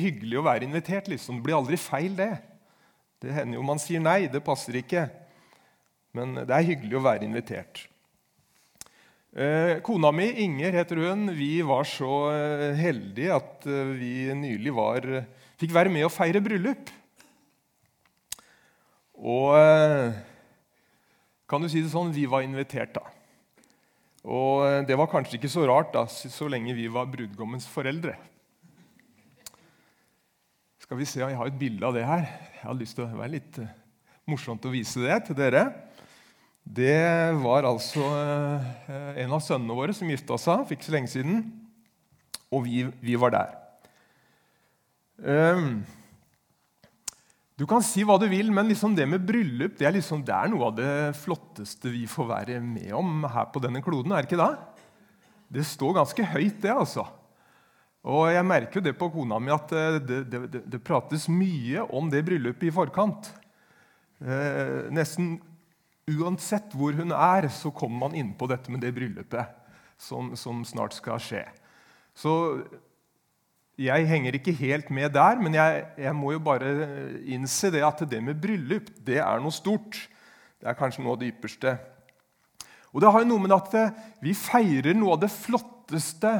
hyggelig 0.00 0.38
å 0.40 0.46
være 0.46 0.66
invitert. 0.68 1.08
liksom. 1.08 1.38
Det 1.38 1.48
blir 1.48 1.58
aldri 1.58 1.80
feil, 1.80 2.16
det. 2.18 2.32
Det 3.22 3.32
hender 3.32 3.58
jo 3.58 3.66
man 3.66 3.80
sier 3.82 4.02
nei. 4.02 4.26
Det 4.30 4.44
passer 4.44 4.78
ikke. 4.80 5.08
Men 6.16 6.42
det 6.42 6.52
er 6.52 6.70
hyggelig 6.70 6.98
å 6.98 7.04
være 7.04 7.26
invitert. 7.28 7.86
Eh, 9.36 9.82
kona 9.84 10.08
mi, 10.16 10.30
Inger 10.46 10.72
heter 10.78 10.96
hun, 10.96 11.28
vi 11.36 11.58
var 11.60 11.84
så 11.84 12.12
eh, 12.32 12.70
heldige 12.78 13.34
at 13.34 13.66
eh, 13.68 13.90
vi 13.98 14.12
nylig 14.32 14.72
var, 14.72 15.04
fikk 15.60 15.74
være 15.76 15.92
med 15.92 16.06
å 16.06 16.12
feire 16.12 16.40
bryllup. 16.40 16.88
Og 19.16 19.52
kan 21.48 21.60
du 21.60 21.68
si 21.68 21.82
det 21.84 21.92
sånn, 21.92 22.14
vi 22.16 22.24
var 22.28 22.46
invitert, 22.46 22.96
da. 22.96 23.04
Og 24.24 24.88
det 24.88 24.96
var 24.98 25.08
kanskje 25.08 25.38
ikke 25.38 25.52
så 25.52 25.64
rart 25.68 25.92
da, 25.94 26.04
så 26.08 26.48
lenge 26.52 26.74
vi 26.76 26.88
var 26.92 27.08
brudgommens 27.08 27.68
foreldre. 27.70 28.16
Skal 30.86 31.00
vi 31.00 31.06
se, 31.10 31.18
Jeg 31.18 31.34
har 31.34 31.48
et 31.50 31.58
bilde 31.58 31.82
av 31.82 31.96
det 31.96 32.04
her. 32.06 32.20
Jeg 32.22 32.62
har 32.62 32.76
lyst 32.78 32.94
til 32.94 33.02
å 33.02 33.18
være 33.18 33.32
litt 33.32 33.56
morsomt 34.30 34.68
å 34.68 34.70
vise 34.70 35.00
det 35.02 35.16
til 35.26 35.34
dere. 35.34 35.64
Det 36.62 37.32
var 37.42 37.66
altså 37.66 38.04
eh, 38.06 39.16
en 39.24 39.34
av 39.34 39.42
sønnene 39.42 39.74
våre 39.74 39.96
som 39.98 40.06
gifta 40.06 40.38
seg 40.38 40.62
for 40.62 40.76
ikke 40.76 40.86
så 40.86 40.94
lenge 40.94 41.10
siden. 41.10 41.42
Og 42.54 42.62
vi, 42.68 42.84
vi 43.02 43.18
var 43.18 43.34
der. 43.34 43.58
Um, 45.26 45.82
du 47.58 47.66
kan 47.66 47.82
si 47.82 48.06
hva 48.06 48.14
du 48.22 48.28
vil, 48.30 48.54
men 48.54 48.70
liksom 48.70 48.94
det 48.94 49.10
med 49.10 49.26
bryllup 49.26 49.74
det 49.80 49.90
er, 49.90 49.98
liksom, 49.98 50.22
det 50.22 50.38
er, 50.38 50.54
noe 50.54 50.70
av 50.70 50.78
det 50.78 50.96
flotteste 51.18 51.90
vi 51.90 52.06
får 52.06 52.30
være 52.30 52.62
med 52.62 52.94
om 52.94 53.26
her 53.26 53.50
på 53.50 53.66
denne 53.66 53.82
kloden. 53.82 54.14
er 54.14 54.22
det 54.22 54.30
ikke 54.30 54.38
det? 54.38 54.52
Det 55.58 55.66
står 55.66 55.98
ganske 55.98 56.32
høyt, 56.36 56.62
det. 56.62 56.76
altså. 56.78 57.10
Og 58.06 58.30
Jeg 58.30 58.46
merker 58.46 58.78
jo 58.78 58.86
det 58.86 58.94
på 58.98 59.08
kona 59.10 59.40
mi 59.42 59.50
at 59.54 59.72
eh, 59.74 59.98
det, 59.98 60.20
det, 60.30 60.62
det 60.70 60.82
prates 60.86 61.26
mye 61.32 61.82
om 61.90 62.10
det 62.12 62.22
bryllupet 62.26 62.68
i 62.68 62.74
forkant. 62.74 63.32
Eh, 64.22 64.86
nesten 64.94 65.36
Uansett 66.06 66.70
hvor 66.78 66.94
hun 66.94 67.10
er, 67.10 67.48
så 67.50 67.72
kommer 67.74 68.04
man 68.04 68.12
inn 68.14 68.28
på 68.38 68.46
dette 68.46 68.70
med 68.70 68.78
det 68.84 68.92
bryllupet 68.94 69.50
som, 69.98 70.28
som, 70.38 70.60
snart 70.62 70.94
skal 70.94 71.18
skje. 71.18 71.40
Så 72.14 72.30
jeg 73.74 74.06
henger 74.06 74.38
ikke 74.38 74.54
helt 74.54 74.92
med 74.94 75.10
der, 75.16 75.40
men 75.42 75.56
jeg, 75.58 75.80
jeg, 75.98 76.14
må 76.14 76.30
jo 76.36 76.44
bare 76.46 76.70
innse 77.26 77.72
det 77.74 77.82
at 77.82 78.04
det 78.06 78.22
med 78.22 78.38
bryllup 78.38 78.92
det 79.02 79.18
er 79.18 79.42
noe 79.42 79.50
stort. 79.50 79.98
Det 80.62 80.70
er 80.70 80.78
kanskje 80.78 81.02
noe 81.02 81.16
av 81.16 81.24
det 81.24 81.32
ypperste. 81.32 81.74
Og 82.94 83.02
det 83.02 83.10
har 83.10 83.26
jo 83.26 83.30
noe 83.32 83.42
med 83.42 83.56
at 83.58 83.74
vi 84.22 84.36
feirer 84.38 84.94
noe 84.94 85.18
av 85.18 85.24
det 85.26 85.32
flotteste 85.34 86.36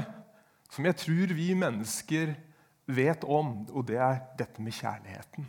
som 0.70 0.86
jeg 0.86 0.98
tror 1.00 1.34
vi 1.36 1.52
mennesker 1.56 2.34
vet 2.86 3.24
om, 3.24 3.66
og 3.70 3.86
det 3.88 3.98
er 4.02 4.22
dette 4.38 4.62
med 4.62 4.74
kjærligheten. 4.76 5.48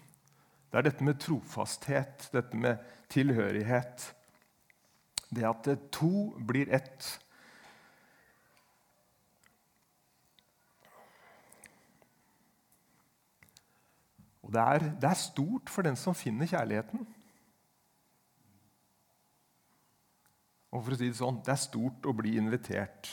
Det 0.72 0.80
er 0.80 0.88
dette 0.90 1.06
med 1.06 1.20
trofasthet, 1.22 2.30
dette 2.34 2.58
med 2.58 2.82
tilhørighet. 3.10 4.14
Det 5.30 5.46
at 5.48 5.70
to 5.92 6.34
blir 6.48 6.70
ett. 6.74 7.08
Og 14.48 14.54
det 14.54 14.64
er, 14.64 14.80
det 15.02 15.10
er 15.10 15.20
stort 15.20 15.70
for 15.70 15.84
den 15.84 15.98
som 16.00 16.16
finner 16.16 16.48
kjærligheten. 16.48 17.08
Og 20.72 20.84
for 20.84 20.94
å 20.94 21.00
si 21.00 21.10
det 21.10 21.20
sånn 21.20 21.42
det 21.44 21.52
er 21.52 21.60
stort 21.60 22.08
å 22.08 22.16
bli 22.16 22.38
invitert. 22.40 23.10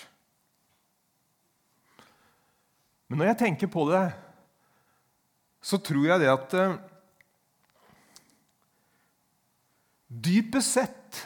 Men 3.08 3.20
når 3.20 3.33
jeg 3.33 3.41
tenker 3.44 3.70
på 3.70 3.84
det, 3.91 4.05
så 5.64 5.80
tror 5.80 6.08
jeg 6.08 6.22
det 6.22 6.33
at 6.33 6.56
uh, 6.60 6.77
Dypest 10.14 10.77
sett 10.77 11.20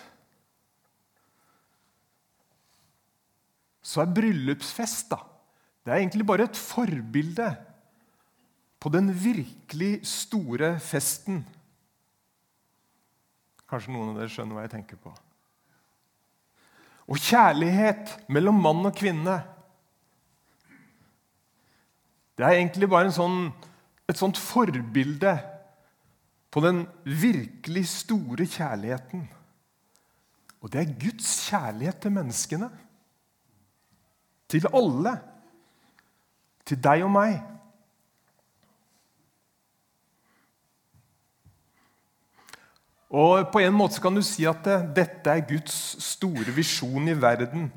så 3.85 4.03
er 4.03 4.13
bryllupsfest 4.17 5.11
da, 5.13 5.19
det 5.85 5.93
er 5.93 6.03
egentlig 6.03 6.27
bare 6.29 6.47
et 6.49 6.57
forbilde 6.61 7.47
på 8.79 8.91
den 8.93 9.09
virkelig 9.17 10.03
store 10.07 10.75
festen. 10.85 11.41
Kanskje 13.69 13.95
noen 13.95 14.13
av 14.13 14.21
dere 14.21 14.33
skjønner 14.33 14.57
hva 14.57 14.67
jeg 14.67 14.75
tenker 14.77 15.01
på. 15.01 15.13
Og 17.09 17.21
kjærlighet 17.25 18.13
mellom 18.33 18.61
mann 18.61 18.85
og 18.89 18.95
kvinne 18.97 19.39
Det 22.39 22.47
er 22.47 22.55
egentlig 22.55 22.87
bare 22.87 23.11
sånn, 23.11 23.49
et 24.07 24.19
sånt 24.19 24.39
forbilde 24.39 25.33
på 26.55 26.63
den 26.63 26.85
virkelig 27.03 27.89
store 27.91 28.47
kjærligheten. 28.47 29.25
Og 30.63 30.71
det 30.71 30.85
er 30.85 30.95
Guds 31.03 31.33
kjærlighet 31.49 31.99
til 32.03 32.15
menneskene. 32.15 32.71
Til 34.49 34.71
alle. 34.71 35.17
Til 36.63 36.79
deg 36.83 37.03
og 37.09 37.13
meg. 37.19 37.37
Og 43.19 43.51
På 43.51 43.59
en 43.65 43.75
måte 43.75 43.99
kan 44.05 44.15
du 44.15 44.23
si 44.23 44.47
at 44.47 44.63
dette 44.95 45.35
er 45.35 45.47
Guds 45.49 45.75
store 46.05 46.55
visjon 46.55 47.11
i 47.11 47.19
verden. 47.19 47.71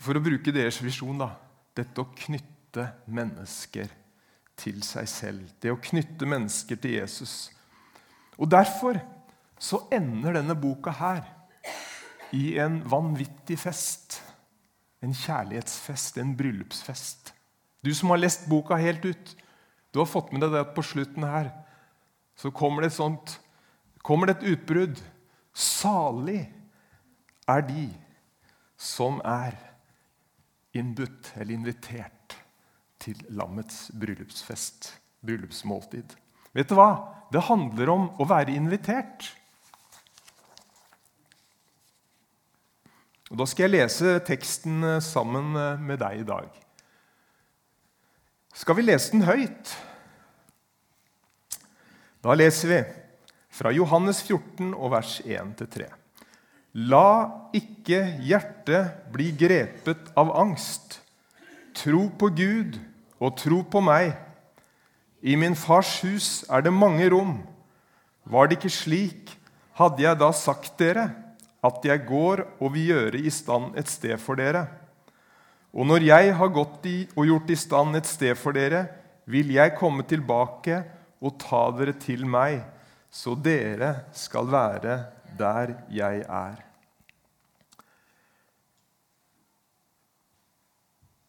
For 0.00 0.16
å 0.16 0.24
bruke 0.24 0.56
deres 0.56 0.80
visjon, 0.80 1.18
da. 1.20 1.34
Dette 1.76 2.00
å 2.00 2.12
knytte 2.16 2.55
mennesker 3.06 3.90
til 4.56 4.82
seg 4.84 5.08
selv. 5.10 5.52
Det 5.60 5.72
å 5.72 5.80
knytte 5.80 6.28
mennesker 6.28 6.78
til 6.80 6.98
Jesus. 6.98 7.50
Og 8.36 8.50
Derfor 8.52 9.00
så 9.58 9.80
ender 9.94 10.36
denne 10.36 10.56
boka 10.58 10.92
her 10.98 11.24
i 12.36 12.58
en 12.60 12.82
vanvittig 12.88 13.58
fest. 13.60 14.20
En 15.04 15.14
kjærlighetsfest, 15.14 16.18
en 16.20 16.34
bryllupsfest. 16.36 17.32
Du 17.84 17.92
som 17.94 18.12
har 18.12 18.20
lest 18.20 18.48
boka 18.50 18.76
helt 18.80 19.04
ut, 19.04 19.34
du 19.92 20.00
har 20.02 20.08
fått 20.10 20.32
med 20.32 20.42
deg 20.42 20.52
det 20.52 20.64
at 20.66 20.74
på 20.76 20.84
slutten 20.84 21.24
her 21.24 21.52
så 22.36 22.50
kommer 22.52 22.84
det 22.84 22.92
et 22.92 22.98
sånt 22.98 23.38
kommer 24.06 24.28
det 24.28 24.36
et 24.36 24.50
utbrudd. 24.54 25.00
Salig 25.56 26.44
er 27.48 27.64
de 27.66 27.86
som 28.76 29.18
er 29.24 29.56
innbudt 30.76 31.32
eller 31.34 31.56
invitert 31.56 32.15
til 33.06 33.22
lammets 33.30 33.86
bryllupsfest, 33.94 34.90
bryllupsmåltid. 35.24 36.16
Vet 36.56 36.70
du 36.70 36.76
hva? 36.78 36.90
Det 37.30 37.46
handler 37.46 37.90
om 37.92 38.06
å 38.18 38.26
være 38.28 38.54
invitert. 38.56 39.30
Og 43.30 43.40
Da 43.40 43.46
skal 43.50 43.66
jeg 43.66 43.74
lese 43.80 44.18
teksten 44.26 44.84
eh, 44.86 45.02
sammen 45.02 45.56
eh, 45.58 45.82
med 45.82 45.98
deg 46.02 46.22
i 46.22 46.26
dag. 46.26 46.46
Skal 48.56 48.78
vi 48.78 48.86
lese 48.86 49.12
den 49.12 49.26
høyt? 49.26 49.74
Da 52.24 52.34
leser 52.38 52.70
vi 52.70 52.80
fra 53.56 53.72
Johannes 53.74 54.22
14 54.24 54.72
og 54.74 54.92
vers 54.94 55.18
1-3. 55.26 55.88
La 56.86 57.08
ikke 57.56 58.00
hjertet 58.24 59.08
bli 59.12 59.30
grepet 59.36 60.10
av 60.18 60.32
angst. 60.38 61.00
Tro 61.76 62.06
på 62.18 62.30
Gud 62.36 62.78
og 63.20 63.36
tro 63.40 63.62
på 63.64 63.82
meg. 63.84 64.14
I 65.22 65.36
min 65.38 65.56
fars 65.56 65.98
hus 66.04 66.44
er 66.52 66.64
det 66.64 66.74
mange 66.74 67.08
rom. 67.12 67.38
Var 68.26 68.48
det 68.48 68.58
ikke 68.58 68.72
slik, 68.72 69.32
hadde 69.76 70.02
jeg 70.02 70.18
da 70.20 70.32
sagt 70.34 70.76
dere 70.80 71.08
at 71.66 71.84
jeg 71.84 72.04
går 72.06 72.44
og 72.60 72.72
vil 72.74 72.92
gjøre 72.92 73.20
i 73.20 73.32
stand 73.32 73.76
et 73.78 73.90
sted 73.90 74.20
for 74.22 74.38
dere. 74.38 74.66
Og 75.76 75.88
når 75.88 76.06
jeg 76.06 76.34
har 76.38 76.52
gått 76.54 76.86
i 76.88 76.98
og 77.16 77.26
gjort 77.28 77.50
i 77.52 77.58
stand 77.58 77.98
et 77.98 78.08
sted 78.08 78.38
for 78.38 78.56
dere, 78.56 78.86
vil 79.26 79.50
jeg 79.52 79.74
komme 79.76 80.06
tilbake 80.06 80.80
og 81.20 81.36
ta 81.42 81.66
dere 81.76 81.96
til 82.00 82.24
meg, 82.28 82.62
så 83.10 83.34
dere 83.34 84.06
skal 84.14 84.48
være 84.52 85.00
der 85.36 85.74
jeg 85.92 86.22
er. 86.24 86.65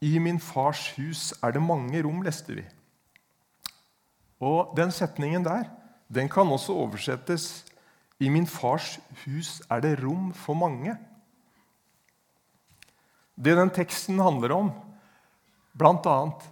I 0.02 0.20
min 0.22 0.40
fars 0.40 0.92
hus 0.98 1.32
er 1.42 1.56
det 1.56 1.64
mange 1.64 2.02
rom, 2.06 2.22
leste 2.26 2.54
vi. 2.60 2.66
Og 4.40 4.76
Den 4.78 4.92
setningen 4.94 5.46
der 5.46 5.66
den 6.08 6.30
kan 6.32 6.48
også 6.48 6.72
oversettes 6.74 7.66
I 8.20 8.30
min 8.30 8.48
fars 8.48 8.98
hus 9.26 9.62
er 9.70 9.82
det 9.84 9.98
rom 10.04 10.32
for 10.34 10.56
mange. 10.58 10.96
Det 13.38 13.54
den 13.58 13.70
teksten 13.70 14.18
handler 14.20 14.56
om, 14.56 14.72
blant 15.78 16.08
annet, 16.10 16.48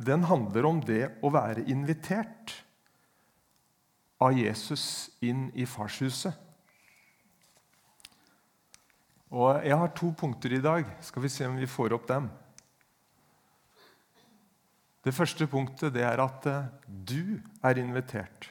den 0.00 0.24
handler 0.24 0.64
om 0.64 0.78
det 0.80 1.10
å 1.20 1.28
være 1.34 1.66
invitert 1.68 2.54
av 4.22 4.32
Jesus 4.38 5.10
inn 5.20 5.50
i 5.52 5.66
farshuset. 5.68 6.32
Og 9.32 9.64
Jeg 9.64 9.76
har 9.76 9.92
to 9.96 10.12
punkter 10.16 10.52
i 10.52 10.62
dag. 10.64 10.88
Skal 11.00 11.22
vi 11.22 11.28
se 11.28 11.46
om 11.48 11.56
vi 11.56 11.68
får 11.68 11.92
opp 11.96 12.08
dem. 12.08 12.30
Det 15.02 15.14
første 15.14 15.48
punktet 15.50 15.94
det 15.96 16.04
er 16.06 16.20
at 16.22 16.46
eh, 16.46 16.66
du 16.86 17.40
er 17.64 17.78
invitert. 17.82 18.48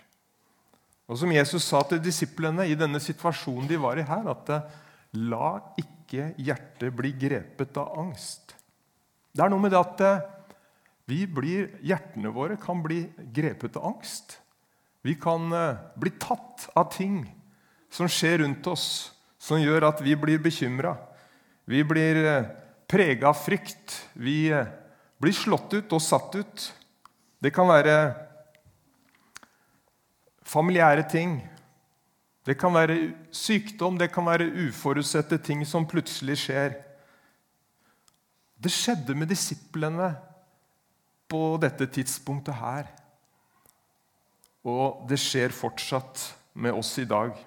Og 1.07 1.19
som 1.19 1.31
Jesus 1.31 1.63
sa 1.67 1.81
til 1.87 2.01
disiplene 2.03 2.67
i 2.67 2.75
denne 2.79 2.99
situasjonen 3.03 3.69
de 3.69 3.79
var 3.79 3.99
i 3.99 4.07
her, 4.07 4.27
at 4.31 4.51
eh, 4.51 4.67
la 5.31 5.53
ikke 5.79 6.33
hjertet 6.39 6.91
bli 6.95 7.13
grepet 7.19 7.79
av 7.79 7.95
angst. 8.03 8.55
Det 9.31 9.43
er 9.43 9.51
noe 9.51 9.63
med 9.63 9.71
det 9.71 9.79
at 9.79 10.03
eh, 10.07 10.25
vi 11.11 11.23
blir, 11.27 11.71
hjertene 11.87 12.33
våre 12.35 12.59
kan 12.59 12.83
bli 12.83 13.05
grepet 13.35 13.79
av 13.79 13.87
angst. 13.93 14.37
Vi 15.01 15.15
kan 15.17 15.49
bli 15.97 16.11
tatt 16.21 16.67
av 16.77 16.91
ting 16.93 17.23
som 17.91 18.05
skjer 18.11 18.43
rundt 18.43 18.67
oss, 18.69 18.85
som 19.41 19.57
gjør 19.57 19.87
at 19.87 20.03
vi 20.05 20.13
blir 20.19 20.37
bekymra. 20.39 20.93
Vi 21.65 21.81
blir 21.89 22.19
prega 22.85 23.31
av 23.31 23.39
frykt. 23.41 23.95
Vi 24.13 24.53
blir 25.21 25.35
slått 25.35 25.73
ut 25.77 25.93
og 25.93 26.01
satt 26.01 26.35
ut. 26.39 26.67
Det 27.41 27.51
kan 27.53 27.69
være 27.69 27.95
familiære 30.45 31.05
ting. 31.09 31.39
Det 32.45 32.57
kan 32.57 32.73
være 32.73 33.13
sykdom, 33.31 33.99
det 34.01 34.09
kan 34.13 34.25
være 34.25 34.49
uforutsette 34.65 35.37
ting 35.45 35.61
som 35.67 35.85
plutselig 35.85 36.39
skjer. 36.41 36.73
Det 38.61 38.71
skjedde 38.73 39.15
med 39.17 39.29
disiplene 39.29 40.15
på 41.29 41.55
dette 41.61 41.85
tidspunktet 41.85 42.57
her. 42.57 42.89
Og 44.65 45.05
det 45.09 45.21
skjer 45.21 45.53
fortsatt 45.53 46.31
med 46.53 46.73
oss 46.77 46.97
i 47.01 47.05
dag. 47.09 47.37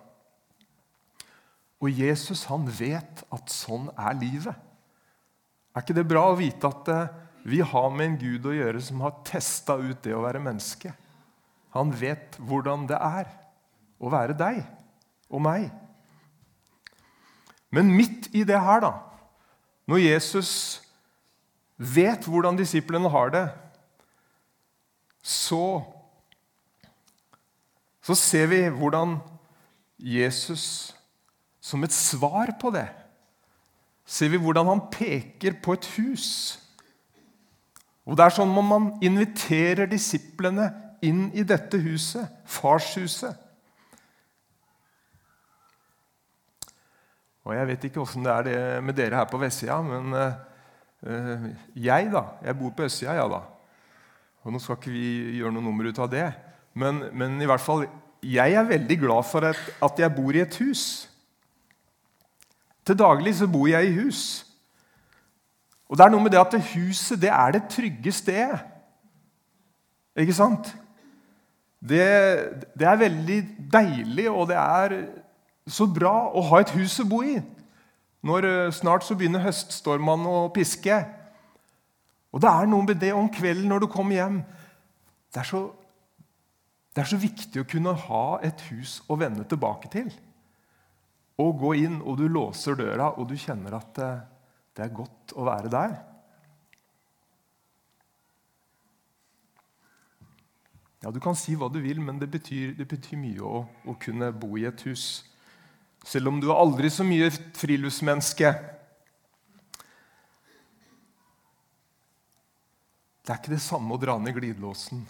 Og 1.82 1.90
Jesus 1.90 2.46
han 2.48 2.64
vet 2.70 3.26
at 3.34 3.52
sånn 3.52 3.90
er 3.98 4.16
livet. 4.18 4.54
Er 5.74 5.82
ikke 5.82 5.96
det 5.98 6.06
bra 6.08 6.28
å 6.30 6.38
vite 6.38 6.70
at 6.70 6.90
eh, 6.94 7.12
vi 7.44 7.61
har 7.61 7.91
med 7.93 8.06
en 8.06 8.19
Gud 8.20 8.46
å 8.49 8.55
gjøre 8.56 8.81
som 8.82 9.02
har 9.05 9.19
testa 9.26 9.76
ut 9.76 10.00
det 10.05 10.14
å 10.17 10.23
være 10.25 10.43
menneske. 10.43 10.94
Han 11.76 11.93
vet 11.93 12.38
hvordan 12.41 12.87
det 12.88 12.96
er 12.96 13.29
å 14.00 14.12
være 14.12 14.37
deg 14.38 14.62
og 15.29 15.43
meg. 15.44 15.69
Men 17.75 17.93
midt 17.93 18.31
i 18.32 18.46
det 18.46 18.61
her, 18.61 18.81
da, 18.85 18.93
når 19.91 20.05
Jesus 20.06 20.52
vet 21.76 22.25
hvordan 22.31 22.56
disiplene 22.56 23.11
har 23.12 23.32
det, 23.35 23.44
så, 25.25 25.82
så 28.05 28.17
ser 28.17 28.49
vi 28.52 28.61
hvordan 28.73 29.19
Jesus 29.99 30.94
som 31.64 31.85
et 31.85 31.93
svar 31.96 32.52
på 32.61 32.73
det 32.73 32.88
ser 34.05 34.29
vi 34.29 34.41
hvordan 34.41 34.69
han 34.69 34.82
peker 34.93 35.56
på 35.64 35.76
et 35.76 35.87
hus 35.96 36.29
og 38.04 38.16
Det 38.16 38.24
er 38.24 38.34
sånn 38.36 38.52
at 38.52 38.66
man 38.68 38.90
inviterer 39.04 39.88
disiplene 39.88 40.68
inn 41.04 41.30
i 41.36 41.44
dette 41.46 41.78
huset, 41.80 42.28
farshuset. 42.44 43.40
Og 47.44 47.52
Jeg 47.52 47.68
vet 47.68 47.86
ikke 47.88 48.00
åssen 48.00 48.24
det 48.24 48.52
er 48.56 48.84
med 48.84 48.96
dere 48.96 49.20
her 49.20 49.28
på 49.28 49.40
vestsida, 49.40 49.80
men 49.84 50.12
uh, 50.16 51.48
jeg 51.76 52.08
da, 52.12 52.24
jeg 52.44 52.56
bor 52.60 52.72
på 52.76 52.86
østsida. 52.86 53.16
Ja, 53.18 53.26
da. 53.28 53.42
Og 54.44 54.52
Nå 54.52 54.60
skal 54.60 54.78
ikke 54.78 54.92
vi 54.92 55.40
gjøre 55.40 55.52
noe 55.56 55.64
nummer 55.64 55.88
ut 55.88 56.00
av 56.00 56.08
det, 56.12 56.28
men, 56.76 57.06
men 57.12 57.36
i 57.40 57.48
hvert 57.48 57.62
fall, 57.64 57.86
jeg 58.24 58.56
er 58.56 58.68
veldig 58.68 58.96
glad 59.00 59.28
for 59.28 59.44
at, 59.48 59.60
at 59.84 60.00
jeg 60.00 60.16
bor 60.16 60.32
i 60.32 60.40
et 60.44 60.56
hus. 60.60 61.04
Til 62.84 62.96
daglig 62.96 63.36
så 63.36 63.48
bor 63.48 63.68
jeg 63.68 63.88
i 63.88 63.96
hus. 63.96 64.44
Og 65.94 65.99
det 65.99 66.08
er 66.08 66.11
noe 66.11 66.25
med 66.25 66.32
det 66.35 66.41
at 66.41 66.55
huset 66.73 67.20
det 67.23 67.29
er 67.31 67.52
det 67.55 67.69
trygge 67.70 68.11
stedet. 68.11 68.56
Ikke 70.19 70.35
sant? 70.35 70.73
Det, 71.79 72.02
det, 72.75 72.88
er 72.88 72.99
veldig 72.99 73.37
deilig, 73.70 74.25
og 74.26 74.49
det 74.50 74.58
er 74.58 74.96
så 75.70 75.87
bra 75.87 76.32
å 76.35 76.43
ha 76.49 76.61
et 76.64 76.73
hus 76.75 76.96
å 76.99 77.06
bo 77.06 77.20
i. 77.23 77.37
Når 78.26 78.49
eh, 78.49 78.73
Snart 78.75 79.06
så 79.06 79.14
begynner 79.14 79.44
høststormene 79.46 80.35
å 80.35 80.50
piske. 80.50 80.99
Og 82.35 82.43
det 82.43 82.50
er 82.50 82.67
noe 82.75 82.88
med 82.88 82.99
det 82.99 83.14
om 83.14 83.31
kvelden 83.31 83.70
når 83.70 83.87
du 83.87 83.91
kommer 83.94 84.19
hjem. 84.19 84.43
Det 85.31 85.44
er, 85.44 85.46
så, 85.46 85.62
det 86.91 87.05
er 87.05 87.12
så 87.14 87.23
viktig 87.23 87.62
å 87.62 87.70
kunne 87.70 87.94
ha 88.08 88.26
et 88.43 88.67
hus 88.73 88.99
å 89.06 89.20
vende 89.20 89.46
tilbake 89.46 89.94
til. 89.94 90.11
Og 91.38 91.55
gå 91.62 91.79
inn, 91.87 92.02
og 92.02 92.19
du 92.19 92.26
låser 92.26 92.82
døra, 92.82 93.12
og 93.14 93.31
du 93.31 93.38
kjenner 93.38 93.79
at 93.79 94.02
eh, 94.02 94.23
det 94.74 94.82
er 94.82 94.94
godt 94.94 95.34
å 95.38 95.46
være 95.46 95.70
der. 95.70 95.94
Ja, 101.04 101.12
Du 101.12 101.20
kan 101.20 101.36
si 101.36 101.54
hva 101.54 101.68
du 101.68 101.78
vil, 101.84 102.00
men 102.00 102.18
det 102.18 102.30
betyr, 102.32 102.72
det 102.78 102.88
betyr 102.88 103.20
mye 103.20 103.42
å, 103.44 103.64
å, 103.84 103.94
kunne 104.00 104.32
bo 104.32 104.56
i 104.56 104.64
et 104.66 104.86
hus. 104.88 105.22
Selv 106.04 106.32
om 106.32 106.40
du 106.40 106.48
er 106.48 106.56
aldri 106.56 106.88
så 106.90 107.04
mye 107.04 107.28
friluftsmenneske. 107.54 108.50
Det 113.24 113.32
er 113.32 113.38
ikke 113.40 113.54
det 113.54 113.60
samme 113.64 113.94
å 113.94 114.00
dra 114.00 114.16
ned 114.20 114.34
glidelåsen 114.36 115.04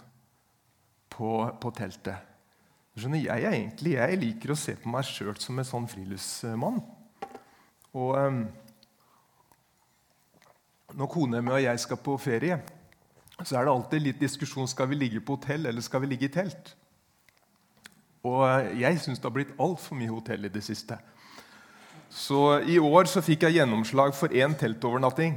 på, 1.15 1.31
på 1.63 1.71
teltet. 1.75 2.33
Skjønner, 2.95 3.23
jeg, 3.25 3.47
egentlig, 3.49 3.95
jeg 3.95 4.19
liker 4.21 4.53
å 4.53 4.59
se 4.59 4.75
på 4.79 4.91
meg 4.91 5.07
sjøl 5.07 5.33
som 5.41 5.57
en 5.57 5.71
sånn 5.71 5.89
friluftsmann. 5.95 6.83
Og... 7.95 8.13
Um, 8.19 8.45
når 10.93 11.09
kona 11.11 11.41
mi 11.41 11.53
og 11.55 11.63
jeg 11.63 11.81
skal 11.81 11.97
på 11.97 12.17
ferie, 12.21 12.59
så 13.43 13.57
er 13.57 13.65
det 13.65 13.73
alltid 13.73 14.03
litt 14.03 14.21
diskusjon 14.21 14.69
skal 14.69 14.87
vi 14.91 14.99
ligge 14.99 15.21
på 15.23 15.35
hotell 15.35 15.65
eller 15.67 15.83
skal 15.83 16.03
vi 16.03 16.11
ligge 16.13 16.29
i 16.29 16.33
telt. 16.35 16.75
Og 18.25 18.45
eh, 18.47 18.71
jeg 18.81 19.01
syns 19.01 19.19
det 19.19 19.27
har 19.27 19.35
blitt 19.35 19.57
altfor 19.61 19.97
mye 19.99 20.13
hotell 20.13 20.47
i 20.47 20.53
det 20.53 20.63
siste. 20.65 20.97
Så 22.09 22.61
i 22.69 22.77
år 22.79 23.09
så 23.11 23.23
fikk 23.25 23.43
jeg 23.43 23.59
gjennomslag 23.59 24.15
for 24.15 24.31
én 24.31 24.55
teltovernatting. 24.57 25.35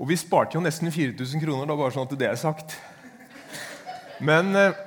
Og 0.00 0.08
vi 0.08 0.16
sparte 0.18 0.56
jo 0.56 0.64
nesten 0.64 0.90
4000 0.90 1.42
kroner, 1.44 1.68
da, 1.68 1.76
bare 1.76 1.94
sånn 1.94 2.08
at 2.08 2.16
det 2.18 2.30
er 2.30 2.40
sagt. 2.40 2.78
Men, 4.20 4.54
eh, 4.56 4.86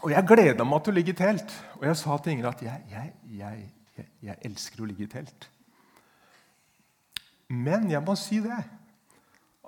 Og 0.00 0.14
jeg 0.14 0.24
gleda 0.24 0.64
meg 0.64 0.80
til 0.80 0.94
å 0.94 0.96
ligge 0.96 1.12
i 1.12 1.18
telt. 1.18 1.52
Og 1.76 1.82
jeg 1.84 1.96
sa 2.00 2.14
til 2.16 2.32
Ingrid 2.32 2.48
at 2.48 2.62
jeg, 2.64 2.84
jeg, 2.88 3.10
jeg, 3.36 4.06
jeg 4.24 4.36
elsker 4.48 4.80
å 4.80 4.86
ligge 4.88 5.04
i 5.04 5.10
telt. 5.12 5.50
Men 7.50 7.90
jeg 7.90 8.02
må 8.06 8.14
si 8.18 8.38
det 8.44 8.60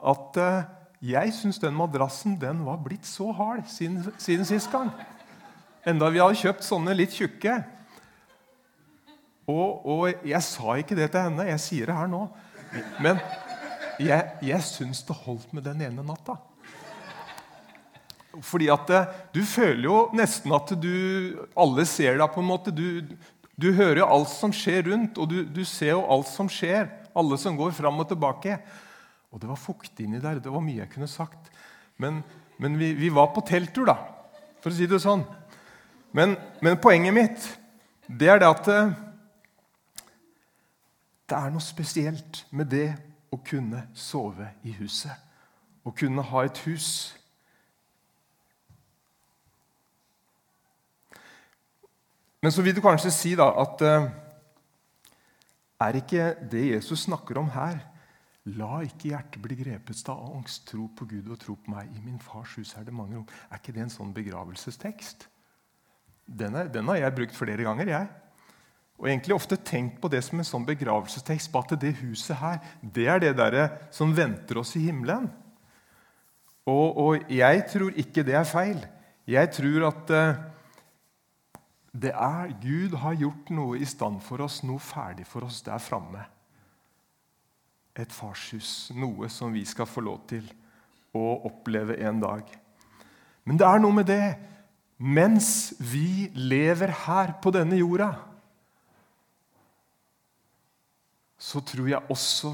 at 0.03 0.39
uh, 0.39 0.63
jeg 1.03 1.35
syns 1.35 1.59
den 1.63 1.75
madrassen 1.75 2.37
den 2.39 2.63
var 2.67 2.79
blitt 2.83 3.07
så 3.07 3.33
hard 3.35 3.67
siden, 3.71 4.05
siden 4.23 4.47
sist 4.47 4.71
gang. 4.71 4.93
Enda 5.87 6.11
vi 6.15 6.23
hadde 6.23 6.39
kjøpt 6.39 6.63
sånne 6.63 6.95
litt 6.95 7.17
tjukke. 7.19 7.57
Og, 9.51 9.83
og, 9.83 10.05
jeg 10.23 10.47
sa 10.47 10.77
ikke 10.79 10.95
det 10.95 11.11
til 11.11 11.27
henne, 11.27 11.49
jeg 11.51 11.65
sier 11.65 11.91
det 11.91 11.99
her 11.99 12.11
nå. 12.11 12.23
Men 13.03 13.19
jeg, 13.99 14.31
jeg 14.47 14.63
syns 14.63 15.03
det 15.09 15.19
holdt 15.25 15.51
med 15.51 15.67
den 15.67 15.83
ene 15.89 16.07
natta. 16.07 16.39
Fordi 18.47 18.71
at 18.73 18.95
uh, 18.95 19.11
Du 19.35 19.43
føler 19.43 19.91
jo 19.91 20.01
nesten 20.15 20.55
at 20.55 20.71
du, 20.79 20.95
alle 21.59 21.87
ser 21.91 22.15
deg. 22.15 22.31
på 22.31 22.47
en 22.47 22.51
måte. 22.55 22.71
Du, 22.71 23.03
du 23.59 23.73
hører 23.75 24.05
jo 24.05 24.11
alt 24.21 24.31
som 24.31 24.55
skjer 24.55 24.87
rundt, 24.87 25.19
og 25.19 25.35
du, 25.35 25.43
du 25.51 25.65
ser 25.67 25.97
jo 25.97 26.07
alt 26.07 26.31
som 26.31 26.47
skjer 26.47 26.87
alle 27.19 27.39
som 27.41 27.57
går 27.59 27.75
fram 27.77 28.01
og 28.03 28.09
tilbake. 28.11 28.59
Og 29.33 29.41
det 29.41 29.49
var 29.49 29.61
fuktig 29.61 30.07
inni 30.07 30.21
der. 30.23 30.41
Det 30.43 30.53
var 30.53 30.65
mye 30.65 30.83
jeg 30.83 30.93
kunne 30.93 31.11
sagt. 31.11 31.51
Men, 32.01 32.23
men 32.59 32.79
vi, 32.79 32.93
vi, 32.99 33.09
var 33.13 33.33
på 33.35 33.45
telttur, 33.47 33.87
da, 33.89 33.97
for 34.61 34.73
å 34.73 34.77
si 34.77 34.89
det 34.89 35.01
sånn. 35.03 35.25
Men, 36.13 36.37
men 36.61 36.81
poenget 36.81 37.17
mitt 37.17 37.49
det 38.13 38.29
er 38.29 38.43
det 38.43 38.49
at 38.51 38.69
eh, 38.69 38.93
det 41.31 41.39
er 41.39 41.53
noe 41.55 41.65
spesielt 41.65 42.43
med 42.53 42.69
det 42.69 42.91
å 43.33 43.39
kunne 43.41 43.87
sove 43.97 44.51
i 44.69 44.75
huset. 44.77 45.15
Å 45.87 45.93
kunne 45.97 46.25
ha 46.29 46.43
et 46.45 46.59
hus. 46.67 46.89
Men 52.43 52.53
så 52.53 52.63
vil 52.67 52.77
du 52.77 52.83
kanskje 52.85 53.15
si 53.15 53.33
da 53.39 53.49
at 53.63 53.83
uh, 53.87 54.11
er 55.83 55.99
ikke 56.01 56.29
det 56.53 56.67
Jesus 56.75 57.07
snakker 57.07 57.41
om 57.41 57.51
her 57.55 57.81
La 58.51 58.81
ikke 58.83 59.13
hjertet 59.13 59.39
bli 59.39 59.55
grepet 59.55 60.01
av 60.11 60.23
angst. 60.35 60.65
Tro 60.67 60.89
på 60.99 61.07
Gud 61.07 61.29
og 61.31 61.39
tro 61.39 61.55
på 61.55 61.71
meg. 61.71 61.93
I 61.95 62.01
min 62.03 62.19
fars 62.19 62.57
hus 62.59 62.73
er 62.75 62.89
det 62.89 62.95
mange 62.95 63.15
rom. 63.15 63.29
Er 63.47 63.61
ikke 63.61 63.75
det 63.77 63.85
en 63.85 63.93
sånn 63.93 64.11
begravelsestekst? 64.17 65.29
Den, 66.27 66.57
er, 66.59 66.71
den 66.73 66.91
har 66.91 66.99
jeg 66.99 67.15
brukt 67.21 67.39
flere 67.39 67.63
ganger. 67.63 67.93
jeg. 67.93 68.09
Og 68.99 69.07
egentlig 69.07 69.37
ofte 69.37 69.61
tenkt 69.63 70.01
på 70.03 70.11
det 70.11 70.25
som 70.27 70.43
en 70.43 70.49
sånn 70.49 70.67
begravelsestekst. 70.67 71.53
på 71.53 71.63
at 71.63 71.79
Det 71.79 71.95
huset 72.03 72.37
her, 72.37 72.59
det 72.83 73.07
er 73.07 73.23
det 73.23 73.37
der 73.39 73.79
som 73.95 74.17
venter 74.17 74.59
oss 74.59 74.75
i 74.75 74.89
himmelen. 74.89 75.31
Og, 76.67 76.99
og 76.99 77.31
jeg 77.31 77.63
tror 77.71 77.95
ikke 77.95 78.27
det 78.27 78.35
er 78.35 78.45
feil. 78.45 78.83
Jeg 79.27 79.55
tror 79.55 79.87
at 79.87 80.11
uh, 80.11 80.43
det 81.93 82.13
er 82.17 82.55
Gud 82.63 82.97
har 83.03 83.19
gjort 83.21 83.51
noe 83.53 83.77
i 83.79 83.87
stand 83.89 84.23
for 84.25 84.41
oss, 84.45 84.63
noe 84.65 84.81
ferdig 84.81 85.27
for 85.29 85.45
oss 85.45 85.61
der 85.67 85.83
framme. 85.83 86.25
Et 87.93 88.13
farshus, 88.13 88.91
noe 88.97 89.29
som 89.29 89.53
vi 89.53 89.65
skal 89.69 89.89
få 89.89 90.01
lov 90.01 90.23
til 90.31 90.47
å 91.13 91.27
oppleve 91.45 91.99
en 92.01 92.23
dag. 92.23 92.49
Men 93.45 93.61
det 93.61 93.69
er 93.69 93.83
noe 93.83 93.99
med 94.01 94.09
det 94.09 94.25
mens 95.03 95.75
vi 95.83 96.31
lever 96.33 96.93
her 97.05 97.35
på 97.43 97.51
denne 97.51 97.77
jorda, 97.81 98.13
så 101.43 101.59
tror 101.67 101.89
jeg 101.91 102.13
også 102.15 102.53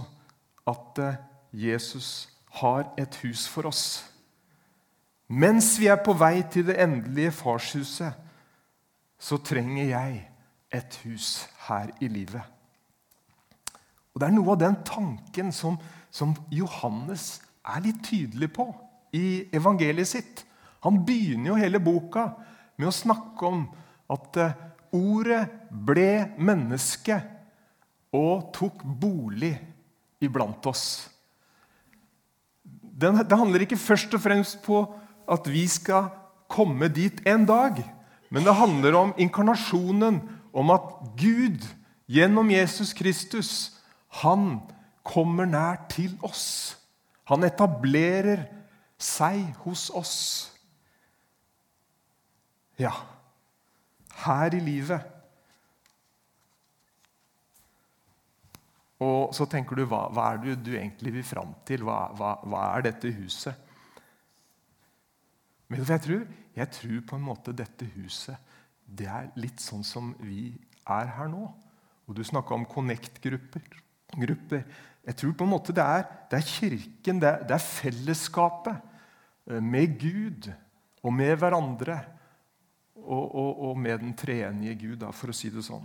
at 0.71 1.01
eh, 1.05 1.19
Jesus 1.53 2.31
har 2.63 2.87
et 2.97 3.19
hus 3.21 3.45
for 3.53 3.69
oss. 3.69 3.83
Mens 5.29 5.75
vi 5.77 5.91
er 5.93 6.01
på 6.01 6.15
vei 6.17 6.41
til 6.49 6.65
det 6.71 6.79
endelige 6.81 7.35
farshuset, 7.37 8.17
så 9.19 9.39
trenger 9.43 9.91
jeg 9.91 10.19
et 10.75 11.01
hus 11.05 11.49
her 11.67 11.91
i 12.01 12.09
livet. 12.11 12.43
Og 14.15 14.21
Det 14.21 14.29
er 14.29 14.35
noe 14.35 14.55
av 14.55 14.61
den 14.63 14.77
tanken 14.87 15.53
som, 15.55 15.79
som 16.11 16.35
Johannes 16.51 17.41
er 17.67 17.83
litt 17.85 18.01
tydelig 18.07 18.51
på 18.57 18.67
i 19.15 19.49
evangeliet 19.55 20.11
sitt. 20.11 20.45
Han 20.87 21.03
begynner 21.07 21.53
jo 21.53 21.59
hele 21.61 21.81
boka 21.83 22.31
med 22.79 22.89
å 22.91 22.95
snakke 22.95 23.47
om 23.47 23.65
at 24.11 24.39
eh, 24.41 24.57
ordet 24.95 25.43
ble 25.69 26.29
menneske 26.39 27.19
og 28.17 28.49
tok 28.57 28.85
bolig 28.87 29.53
iblant 30.25 30.67
oss. 30.71 31.09
Det 32.99 33.13
handler 33.31 33.63
ikke 33.63 33.79
først 33.79 34.15
og 34.17 34.23
fremst 34.25 34.59
på 34.65 34.81
at 35.29 35.47
vi 35.51 35.67
skal 35.71 36.09
komme 36.51 36.89
dit 36.91 37.21
en 37.29 37.45
dag, 37.47 37.79
men 38.29 38.45
det 38.45 38.57
handler 38.57 38.97
om 38.99 39.15
inkarnasjonen, 39.17 40.21
om 40.53 40.73
at 40.75 40.89
Gud 41.21 41.65
gjennom 42.09 42.51
Jesus 42.51 42.93
Kristus 42.97 43.53
han 44.23 44.61
kommer 45.07 45.49
nær 45.49 45.85
til 45.93 46.15
oss. 46.25 46.77
Han 47.29 47.45
etablerer 47.45 48.47
seg 48.99 49.45
hos 49.65 49.89
oss. 49.95 50.17
Ja, 52.79 52.95
her 54.25 54.55
i 54.55 54.61
livet. 54.63 55.15
Og 58.99 59.35
så 59.37 59.47
tenker 59.51 59.79
du 59.79 59.85
hva, 59.87 60.09
hva 60.11 60.33
er 60.35 60.43
det 60.43 60.57
du 60.67 60.73
egentlig 60.75 61.15
vil 61.21 61.27
fram 61.27 61.53
til? 61.69 61.85
Hva, 61.87 62.09
hva, 62.19 62.35
hva 62.49 62.65
er 62.75 62.89
dette 62.89 63.13
huset? 63.15 63.68
Men 65.69 65.85
jeg 65.85 66.05
tror, 66.05 66.27
jeg 66.57 66.71
tror 66.75 67.01
på 67.09 67.17
en 67.19 67.27
måte 67.29 67.55
dette 67.57 67.89
huset 67.97 68.37
det 68.89 69.09
er 69.13 69.27
litt 69.37 69.61
sånn 69.61 69.85
som 69.85 70.15
vi 70.25 70.55
er 70.89 71.11
her 71.19 71.29
nå. 71.29 71.45
Og 72.09 72.17
Du 72.17 72.23
snakka 72.25 72.57
om 72.57 72.65
Connect-grupper. 72.65 73.67
Jeg 74.17 75.17
tror 75.17 75.35
på 75.37 75.45
en 75.45 75.53
måte 75.53 75.75
det 75.77 75.85
er, 75.85 76.07
det 76.31 76.39
er 76.39 76.47
kirken, 76.49 77.21
det 77.21 77.29
er, 77.29 77.43
det 77.45 77.57
er 77.57 77.67
fellesskapet 77.67 78.79
eh, 79.51 79.61
med 79.61 79.99
Gud 80.01 80.49
og 81.05 81.13
med 81.13 81.37
hverandre 81.41 81.99
og, 82.97 83.27
og, 83.29 83.61
og 83.69 83.79
med 83.79 84.01
den 84.01 84.15
treenige 84.17 84.79
Gud, 84.81 84.97
da, 85.05 85.13
for 85.13 85.33
å 85.33 85.37
si 85.37 85.53
det 85.53 85.65
sånn. 85.65 85.85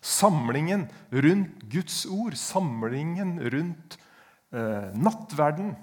Samlingen 0.00 0.86
rundt 1.12 1.64
Guds 1.72 2.04
ord, 2.08 2.36
samlingen 2.38 3.38
rundt 3.52 3.96
eh, 4.52 4.92
nattverden, 4.96 5.74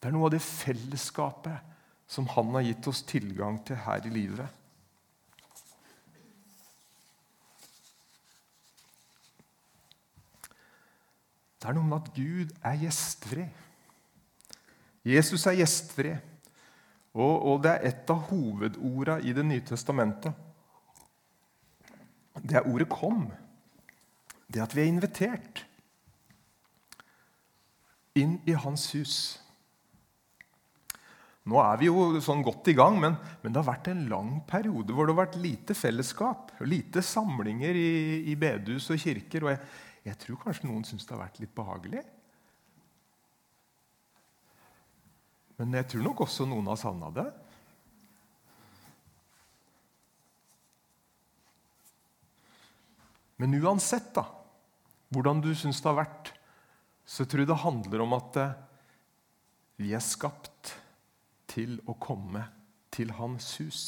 det 0.00 0.08
er 0.08 0.16
noe 0.16 0.28
av 0.28 0.34
det 0.34 0.42
fellesskapet 0.44 1.71
som 2.06 2.26
Han 2.28 2.54
har 2.54 2.66
gitt 2.66 2.86
oss 2.86 3.02
tilgang 3.02 3.60
til 3.66 3.76
her 3.76 4.06
i 4.06 4.12
livet. 4.12 4.48
Det 11.62 11.70
er 11.70 11.76
noe 11.78 11.86
med 11.86 12.00
at 12.00 12.14
Gud 12.16 12.54
er 12.66 12.78
gjestfri. 12.80 13.44
Jesus 15.06 15.46
er 15.46 15.60
gjestfri. 15.60 16.16
Og, 17.12 17.34
og 17.52 17.60
det 17.62 17.70
er 17.70 17.86
et 17.90 18.10
av 18.10 18.24
hovedorda 18.30 19.18
i 19.22 19.34
Det 19.36 19.44
nye 19.46 19.62
testamentet. 19.66 20.32
Det 22.42 22.56
er 22.56 22.66
ordet 22.66 22.88
'kom'. 22.88 23.30
Det 24.52 24.60
at 24.60 24.76
vi 24.76 24.80
er 24.80 24.84
invitert 24.84 25.66
inn 28.14 28.40
i 28.46 28.52
hans 28.52 28.92
hus. 28.92 29.41
Nå 31.42 31.58
er 31.58 31.78
vi 31.80 31.88
jo 31.88 32.20
sånn 32.22 32.44
godt 32.46 32.68
i 32.70 32.74
gang, 32.78 33.00
men, 33.02 33.16
men, 33.42 33.50
det 33.50 33.58
har 33.58 33.72
vært 33.72 33.88
en 33.90 34.04
lang 34.10 34.34
periode 34.46 34.94
hvor 34.94 35.08
det 35.08 35.14
har 35.16 35.24
vært 35.24 35.40
lite 35.42 35.74
fellesskap. 35.74 36.52
Lite 36.62 37.02
samlinger 37.02 37.74
i, 37.74 37.94
i 38.30 38.36
bedehus 38.38 38.86
og 38.94 39.00
kirker. 39.02 39.48
Og 39.48 39.50
jeg, 39.50 39.62
jeg 40.06 40.20
tror 40.22 40.38
kanskje 40.44 40.68
noen 40.70 40.86
syns 40.86 41.08
det 41.08 41.16
har 41.16 41.24
vært 41.24 41.40
litt 41.42 41.54
behagelig. 41.56 42.04
Men 45.58 45.74
jeg 45.80 45.88
tror 45.90 46.06
nok 46.06 46.22
også 46.28 46.46
noen 46.46 46.70
har 46.70 46.78
savna 46.78 47.10
det. 47.14 47.26
Men 53.42 53.58
uansett 53.58 54.12
da, 54.14 54.22
hvordan 55.10 55.42
du 55.42 55.50
syns 55.58 55.82
det 55.82 55.90
har 55.90 55.98
vært, 56.04 56.30
så 57.02 57.26
tror 57.26 57.42
jeg 57.42 57.50
det 57.50 57.58
handler 57.64 58.04
om 58.04 58.14
at 58.14 58.38
eh, 58.38 58.54
vi 59.82 59.90
er 59.98 60.04
skapt 60.06 60.76
til 61.52 61.76
å 61.88 61.96
komme 62.00 62.46
til 62.92 63.12
hans 63.16 63.54
hus 63.60 63.82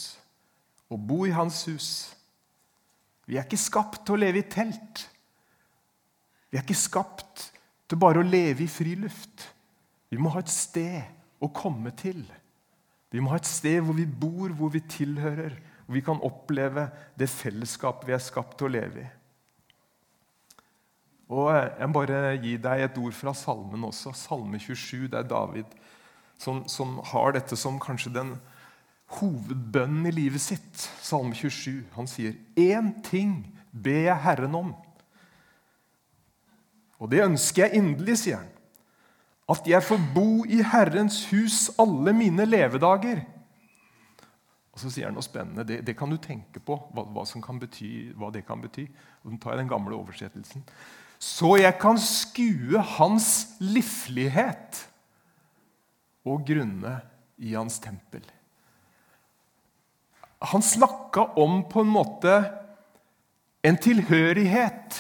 og 0.93 1.01
bo 1.09 1.25
i 1.27 1.33
hans 1.35 1.65
hus. 1.67 1.91
Vi 3.27 3.39
er 3.39 3.47
ikke 3.47 3.61
skapt 3.61 4.05
til 4.05 4.17
å 4.17 4.21
leve 4.21 4.43
i 4.43 4.49
telt. 4.53 5.07
Vi 6.51 6.59
er 6.59 6.65
ikke 6.65 6.77
skapt 6.77 7.49
til 7.89 8.01
bare 8.01 8.21
å 8.21 8.27
leve 8.27 8.67
i 8.67 8.71
friluft. 8.71 9.49
Vi 10.13 10.21
må 10.21 10.31
ha 10.35 10.43
et 10.45 10.53
sted 10.53 11.01
å 11.43 11.51
komme 11.51 11.91
til. 11.99 12.21
Vi 13.11 13.23
må 13.23 13.33
ha 13.33 13.41
et 13.41 13.49
sted 13.49 13.81
hvor 13.83 13.97
vi 13.97 14.07
bor, 14.07 14.53
hvor 14.55 14.71
vi 14.75 14.85
tilhører, 14.91 15.57
hvor 15.87 15.97
vi 15.97 16.05
kan 16.05 16.23
oppleve 16.25 16.89
det 17.19 17.31
fellesskapet 17.33 18.09
vi 18.09 18.17
er 18.17 18.23
skapt 18.23 18.59
til 18.59 18.69
å 18.69 18.75
leve 18.77 19.05
i. 19.05 19.11
Og 21.35 21.49
Jeg 21.49 21.89
må 21.89 21.97
bare 21.97 22.37
gi 22.37 22.57
deg 22.61 22.85
et 22.85 22.99
ord 23.01 23.15
fra 23.17 23.33
salmen 23.35 23.87
også. 23.89 24.13
Salme 24.13 24.61
27. 24.61 25.09
Det 25.09 25.19
er 25.19 25.29
David 25.29 25.73
som, 26.39 26.65
som 26.69 26.99
har 27.13 27.37
dette 27.37 27.57
som 27.57 27.81
kanskje 27.81 28.13
den 28.15 28.35
hovedbønnen 29.19 30.09
i 30.09 30.15
livet 30.15 30.43
sitt. 30.43 30.89
Salme 31.03 31.35
27. 31.35 31.85
Han 31.95 32.07
sier, 32.07 32.35
'Én 32.57 33.03
ting 33.03 33.55
ber 33.73 34.11
jeg 34.11 34.23
Herren 34.23 34.55
om.' 34.55 34.75
Og 36.99 37.11
det 37.11 37.25
ønsker 37.25 37.67
jeg 37.67 37.83
inderlig, 37.83 38.19
sier 38.19 38.37
han 38.37 38.51
at 39.49 39.67
jeg 39.69 39.85
får 39.85 40.01
bo 40.15 40.45
i 40.49 40.63
Herrens 40.65 41.27
hus 41.29 41.71
alle 41.79 42.15
mine 42.17 42.47
levedager. 42.49 43.21
Og 44.73 44.81
Så 44.81 44.91
sier 44.91 45.07
han 45.07 45.15
noe 45.15 45.23
spennende. 45.23 45.67
Det, 45.69 45.83
det 45.87 45.97
kan 45.99 46.11
du 46.11 46.17
tenke 46.17 46.61
på, 46.65 46.79
hva, 46.95 47.05
hva, 47.05 47.59
bety, 47.61 48.13
hva, 48.17 48.33
det 48.33 48.47
kan 48.47 48.63
bety. 48.63 48.89
Og 49.23 49.33
Nå 49.33 49.39
tar 49.39 49.55
jeg 49.55 49.59
den 49.59 49.69
gamle 49.69 49.95
oversettelsen. 49.95 50.65
Så 51.21 51.57
jeg 51.61 51.77
kan 51.79 52.01
skue 52.01 52.81
hans 52.97 53.29
liflighet 53.61 54.89
og 56.25 56.45
grunne 56.49 56.99
i 57.37 57.55
hans 57.55 57.79
tempel. 57.83 58.25
Han 60.45 60.63
snakka 60.63 61.21
om 61.41 61.63
på 61.69 61.85
en 61.85 61.93
måte 61.93 62.35
en 63.65 63.77
tilhørighet. 63.81 64.99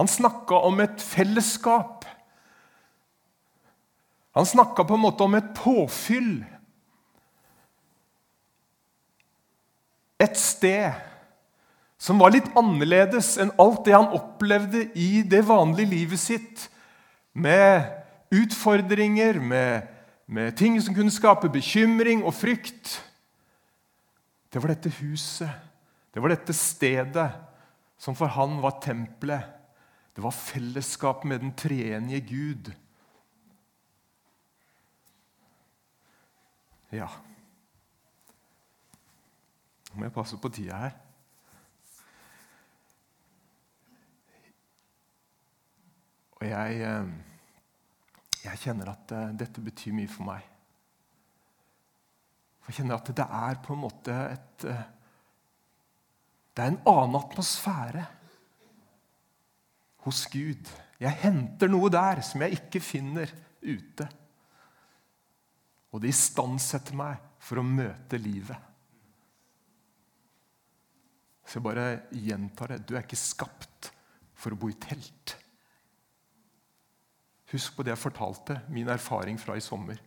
Han 0.00 0.08
snakka 0.08 0.64
om 0.66 0.80
et 0.82 1.02
fellesskap. 1.02 2.04
Han 4.34 4.46
snakka 4.46 4.84
på 4.84 4.96
en 4.96 5.04
måte 5.04 5.22
om 5.22 5.34
et 5.38 5.52
påfyll. 5.54 6.42
Et 10.18 10.38
sted 10.38 10.90
som 12.02 12.18
var 12.18 12.32
litt 12.34 12.48
annerledes 12.58 13.36
enn 13.38 13.52
alt 13.62 13.84
det 13.86 13.94
han 13.94 14.10
opplevde 14.16 14.88
i 14.98 15.22
det 15.22 15.44
vanlige 15.46 15.92
livet 15.92 16.18
sitt, 16.18 16.68
med 17.32 17.86
utfordringer, 18.34 19.38
med, 19.38 19.86
med 20.26 20.56
ting 20.56 20.78
som 20.82 20.94
kunne 20.94 21.12
skape 21.12 21.50
bekymring 21.52 22.24
og 22.24 22.34
frykt. 22.34 22.98
Det 24.52 24.62
var 24.62 24.74
dette 24.74 24.92
huset, 25.00 25.50
det 26.14 26.22
var 26.22 26.34
dette 26.34 26.52
stedet, 26.52 27.30
som 27.98 28.16
for 28.18 28.26
han 28.26 28.58
var 28.62 28.80
tempelet. 28.82 29.48
Det 30.12 30.22
var 30.22 30.30
fellesskap 30.30 31.24
med 31.24 31.40
den 31.40 31.54
treenige 31.56 32.20
Gud. 32.20 32.72
Ja 36.92 37.06
Nå 39.92 40.00
må 40.00 40.04
jeg 40.04 40.12
passe 40.12 40.36
på 40.40 40.48
tida 40.48 40.76
her. 40.76 40.94
Og 46.40 46.46
jeg, 46.48 46.78
eh, 46.80 47.10
jeg 48.42 48.58
kjenner 48.64 48.90
at 48.92 49.12
eh, 49.14 49.34
dette 49.38 49.62
betyr 49.62 49.94
mye 49.96 50.10
for 50.10 50.26
meg. 50.26 50.48
Jeg 52.66 52.78
kjenner 52.78 52.98
at 52.98 53.12
det 53.14 53.26
er 53.26 53.60
på 53.62 53.74
en 53.74 53.82
måte 53.82 54.16
et 54.32 54.66
eh, 54.70 54.88
Det 56.52 56.64
er 56.64 56.72
en 56.72 56.82
annen 56.90 57.16
atmosfære 57.16 58.02
hos 60.04 60.26
Gud. 60.28 60.68
Jeg 61.00 61.20
henter 61.22 61.70
noe 61.70 61.88
der 61.90 62.20
som 62.26 62.42
jeg 62.44 62.58
ikke 62.58 62.82
finner 62.84 63.30
ute. 63.62 64.08
Og 65.92 66.02
det 66.02 66.12
istandsetter 66.12 66.98
meg 66.98 67.22
for 67.42 67.60
å 67.60 67.66
møte 67.66 68.20
livet. 68.20 68.68
Så 71.46 71.58
jeg 71.58 71.66
bare 71.66 71.86
gjentar 72.16 72.74
det. 72.74 72.82
Du 72.84 72.94
er 72.96 73.04
ikke 73.04 73.18
skapt 73.18 73.90
for 74.34 74.54
å 74.54 74.58
bo 74.58 74.70
i 74.72 74.78
telt. 74.80 75.21
Husk 77.52 77.76
på 77.76 77.84
det 77.84 77.92
jeg 77.92 78.00
fortalte, 78.00 78.60
min 78.72 78.88
erfaring 78.88 79.38
fra 79.40 79.56
i 79.56 79.64
sommer. 79.64 79.98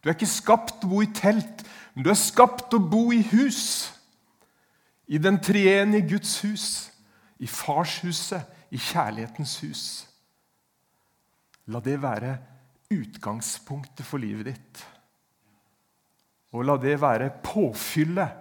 Du 0.00 0.08
er 0.08 0.16
ikke 0.16 0.28
skapt 0.28 0.78
til 0.80 0.88
å 0.88 0.92
bo 0.94 1.00
i 1.04 1.10
telt, 1.12 1.64
men 1.94 2.06
du 2.06 2.10
er 2.12 2.16
skapt 2.16 2.70
til 2.70 2.80
å 2.80 2.88
bo 2.88 3.02
i 3.12 3.20
hus. 3.34 3.90
I 5.10 5.20
den 5.20 5.40
treenige 5.44 6.14
Guds 6.14 6.38
hus, 6.46 6.68
i 7.40 7.48
farshuset, 7.48 8.46
i 8.70 8.78
kjærlighetens 8.78 9.58
hus. 9.64 9.84
La 11.68 11.82
det 11.84 11.98
være 12.00 12.36
utgangspunktet 12.94 14.06
for 14.06 14.22
livet 14.22 14.52
ditt. 14.52 14.82
Og 16.56 16.64
la 16.66 16.78
det 16.80 16.96
være 17.02 17.30
påfyllet, 17.44 18.32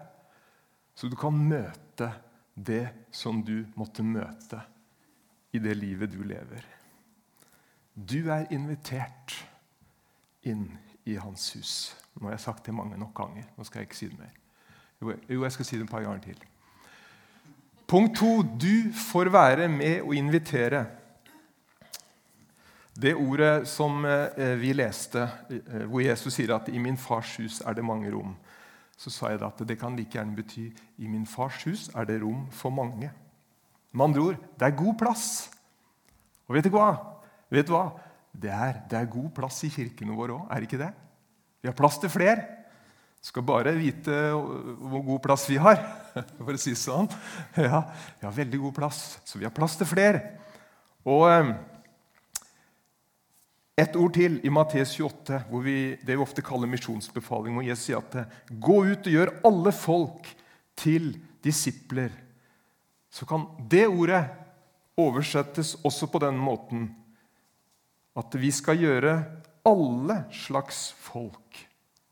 så 0.95 1.09
du 1.11 1.15
kan 1.19 1.35
møte 1.35 2.09
det 2.55 2.85
som 3.15 3.43
du 3.45 3.63
måtte 3.79 4.03
møte 4.03 4.63
i 5.55 5.61
det 5.63 5.75
livet 5.77 6.11
du 6.13 6.21
lever. 6.23 6.78
Du 8.07 8.29
er 8.31 8.47
invitert 8.55 9.35
inn 10.47 10.69
i 11.03 11.17
hans 11.19 11.49
hus. 11.55 11.73
Nå 12.15 12.27
har 12.29 12.37
jeg 12.37 12.45
sagt 12.45 12.67
det 12.67 12.75
mange 12.75 12.97
nok 12.99 13.11
ganger. 13.17 13.47
Nå 13.57 13.65
skal 13.67 13.81
jeg 13.81 13.89
ikke 13.89 13.99
si 13.99 14.07
det 14.11 14.19
mer. 14.19 14.35
Jo, 15.01 15.43
jeg 15.43 15.51
skal 15.55 15.67
si 15.67 15.77
det 15.77 15.87
et 15.87 15.91
par 15.91 16.05
ganger 16.05 16.23
til. 16.23 16.39
Punkt 17.89 18.19
to 18.19 18.41
du 18.43 18.91
får 18.93 19.31
være 19.33 19.67
med 19.71 20.01
og 20.01 20.15
invitere. 20.15 20.85
Det 22.99 23.15
ordet 23.15 23.67
som 23.67 24.03
eh, 24.05 24.55
vi 24.59 24.73
leste, 24.75 25.23
eh, 25.49 25.85
hvor 25.87 26.03
Jesus 26.03 26.35
sier 26.35 26.55
at 26.55 26.67
'i 26.69 26.77
min 26.77 26.97
fars 26.97 27.37
hus 27.37 27.61
er 27.65 27.73
det 27.73 27.85
mange 27.85 28.11
rom', 28.11 28.35
så 28.97 29.09
sa 29.09 29.29
jeg 29.29 29.41
at 29.41 29.67
det 29.67 29.79
kan 29.79 29.95
like 29.95 30.11
gjerne 30.11 30.35
bety 30.35 30.67
'i 30.97 31.07
min 31.07 31.25
fars 31.25 31.63
hus 31.63 31.89
er 31.95 32.03
det 32.03 32.21
rom 32.21 32.47
for 32.51 32.69
mange'. 32.69 33.09
Med 33.91 34.05
andre 34.05 34.21
ord 34.21 34.35
det 34.59 34.67
er 34.67 34.75
god 34.83 34.95
plass. 34.99 35.49
Og 36.47 36.55
vet 36.55 36.63
du 36.63 36.69
hva? 36.69 37.18
Vet 37.49 37.67
du 37.69 37.73
hva? 37.73 37.87
Det, 38.29 38.51
er, 38.53 38.81
det 38.89 38.97
er 38.99 39.09
god 39.09 39.31
plass 39.35 39.63
i 39.65 39.71
kirkene 39.73 40.15
våre 40.15 40.37
òg, 40.37 40.47
er 40.49 40.61
det 40.61 40.69
ikke 40.69 40.81
det? 40.83 40.91
Vi 41.59 41.69
har 41.69 41.77
plass 41.77 41.97
til 41.99 42.11
flere. 42.13 42.45
Skal 43.19 43.43
bare 43.43 43.73
vite 43.75 44.15
hvor 44.31 45.01
god 45.03 45.19
plass 45.25 45.43
vi 45.49 45.57
har, 45.59 45.81
for 46.37 46.55
å 46.55 46.61
si 46.61 46.71
det 46.71 46.79
sånn. 46.79 47.09
Ja, 47.57 47.81
vi 48.21 48.27
har 48.27 48.37
veldig 48.37 48.61
god 48.61 48.77
plass, 48.77 49.01
så 49.27 49.41
vi 49.41 49.47
har 49.47 49.55
plass 49.55 49.75
til 49.79 49.89
flere. 49.89 50.21
Og 51.09 51.25
eh, 51.27 51.51
et 53.79 53.95
ord 53.99 54.13
til 54.15 54.39
i 54.43 54.51
Matteus 54.51 54.93
28, 54.95 55.41
hvor 55.49 55.63
vi, 55.63 55.77
det 56.03 56.15
vi 56.15 56.23
ofte 56.23 56.43
kaller 56.45 56.71
misjonsbefaling, 56.71 57.55
hvor 57.55 57.67
Jesus 57.67 57.89
sier 57.89 57.99
at 57.99 58.17
eh, 58.21 58.39
gå 58.55 58.77
ut 58.87 59.09
og 59.09 59.17
gjør 59.17 59.33
alle 59.47 59.75
folk 59.75 60.31
til 60.79 61.11
disipler. 61.43 62.13
Så 63.11 63.27
kan 63.27 63.49
det 63.71 63.87
ordet 63.87 64.23
oversettes 64.99 65.75
også 65.87 66.07
på 66.11 66.21
den 66.23 66.39
måten 66.39 66.89
at 68.19 68.35
vi 68.39 68.51
skal 68.51 68.79
gjøre 68.81 69.13
alle 69.67 70.17
slags 70.35 70.89
folk 70.99 71.59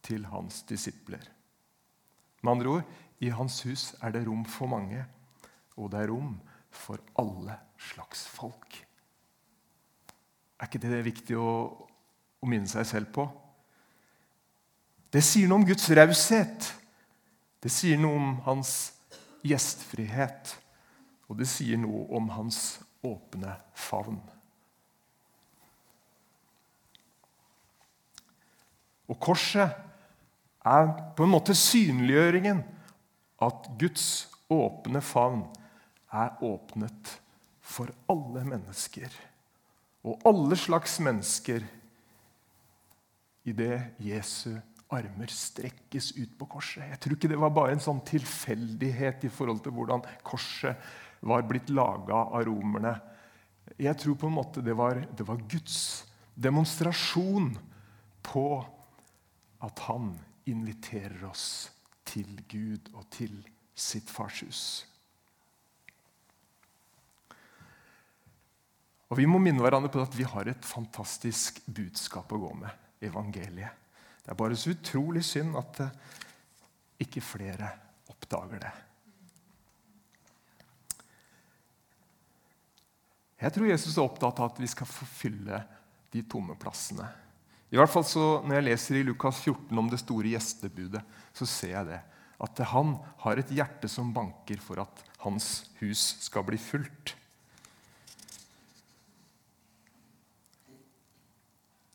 til 0.06 0.28
hans 0.32 0.62
disipler. 0.70 1.24
Med 2.42 2.52
andre 2.54 2.74
ord 2.78 2.94
i 3.24 3.32
hans 3.34 3.62
hus 3.66 3.90
er 4.02 4.14
det 4.14 4.26
rom 4.28 4.46
for 4.48 4.70
mange, 4.72 5.04
og 5.76 5.92
det 5.92 6.04
er 6.04 6.12
rom 6.14 6.38
for 6.72 7.02
alle 7.20 7.58
slags 7.90 8.26
folk. 8.30 8.78
Er 10.58 10.70
ikke 10.70 10.82
det 10.82 11.04
viktig 11.06 11.38
å, 11.38 11.50
å 12.42 12.50
minne 12.50 12.70
seg 12.70 12.88
selv 12.88 13.12
på? 13.14 13.28
Det 15.14 15.22
sier 15.24 15.50
noe 15.50 15.62
om 15.62 15.68
Guds 15.68 15.86
raushet. 15.96 16.72
Det 17.64 17.72
sier 17.74 18.00
noe 18.02 18.18
om 18.18 18.32
hans 18.48 18.74
gjestfrihet. 19.46 20.56
Og 21.28 21.40
det 21.42 21.48
sier 21.50 21.80
noe 21.80 22.06
om 22.18 22.30
hans 22.34 22.80
åpne 23.06 23.56
favn. 23.78 24.20
Og 29.08 29.20
korset 29.24 29.72
er 30.68 30.90
på 31.16 31.26
en 31.26 31.32
måte 31.32 31.56
synliggjøringen 31.56 32.64
at 33.44 33.70
Guds 33.80 34.28
åpne 34.52 35.02
favn 35.04 35.46
er 36.14 36.36
åpnet 36.44 37.18
for 37.64 37.92
alle 38.12 38.44
mennesker. 38.48 39.12
Og 40.08 40.24
alle 40.28 40.58
slags 40.60 40.98
mennesker 41.04 41.66
idet 43.48 44.00
Jesu 44.04 44.58
armer 44.92 45.32
strekkes 45.32 46.14
ut 46.16 46.38
på 46.40 46.48
korset. 46.48 46.86
Jeg 46.88 47.00
tror 47.04 47.18
ikke 47.18 47.32
det 47.32 47.40
var 47.40 47.52
bare 47.56 47.76
en 47.76 47.84
sånn 47.84 48.00
tilfeldighet 48.08 49.26
i 49.28 49.32
forhold 49.32 49.60
til 49.66 49.76
hvordan 49.76 50.04
korset 50.28 50.80
var 51.28 51.44
blitt 51.48 51.72
laga 51.74 52.24
av 52.28 52.46
romerne. 52.48 52.94
Jeg 53.76 53.98
tror 54.00 54.16
på 54.20 54.30
en 54.30 54.38
måte 54.38 54.64
det 54.64 54.76
var, 54.78 55.02
det 55.12 55.28
var 55.28 55.44
Guds 55.50 56.08
demonstrasjon 56.40 57.52
på 58.24 58.46
at 59.64 59.80
han 59.88 60.14
inviterer 60.48 61.26
oss 61.28 61.70
til 62.08 62.30
Gud 62.50 62.92
og 62.94 63.08
til 63.14 63.34
sitt 63.78 64.10
farshus. 64.12 64.86
Og 69.08 69.20
Vi 69.20 69.28
må 69.30 69.40
minne 69.40 69.64
hverandre 69.64 69.92
på 69.92 70.02
at 70.04 70.16
vi 70.18 70.28
har 70.28 70.50
et 70.52 70.66
fantastisk 70.68 71.62
budskap 71.66 72.32
å 72.34 72.42
gå 72.42 72.54
med. 72.60 72.84
Evangeliet. 72.98 73.86
Det 74.24 74.34
er 74.34 74.40
bare 74.40 74.56
så 74.58 74.74
utrolig 74.74 75.22
synd 75.24 75.54
at 75.56 75.80
eh, 75.86 75.92
ikke 77.06 77.22
flere 77.22 77.70
oppdager 78.10 78.64
det. 78.64 78.72
Jeg 83.38 83.54
tror 83.54 83.70
Jesus 83.70 83.94
er 83.94 84.08
opptatt 84.08 84.42
av 84.42 84.50
at 84.50 84.60
vi 84.60 84.68
skal 84.72 84.90
forfylle 84.90 85.62
de 86.12 86.24
tomme 86.26 86.58
plassene 86.58 87.06
i 87.68 87.76
hvert 87.76 87.92
fall 87.92 88.06
så, 88.08 88.26
Når 88.48 88.60
jeg 88.60 88.68
leser 88.70 89.00
i 89.00 89.04
Lukas 89.04 89.42
14 89.44 89.78
om 89.78 89.90
det 89.92 90.00
store 90.00 90.32
gjestebudet, 90.32 91.04
så 91.36 91.46
ser 91.46 91.74
jeg 91.76 91.90
det. 91.90 92.02
At 92.40 92.60
han 92.72 92.96
har 93.24 93.40
et 93.40 93.52
hjerte 93.52 93.90
som 93.92 94.14
banker 94.14 94.62
for 94.62 94.80
at 94.84 95.04
hans 95.26 95.68
hus 95.82 96.16
skal 96.24 96.46
bli 96.48 96.60
fullt. 96.62 97.16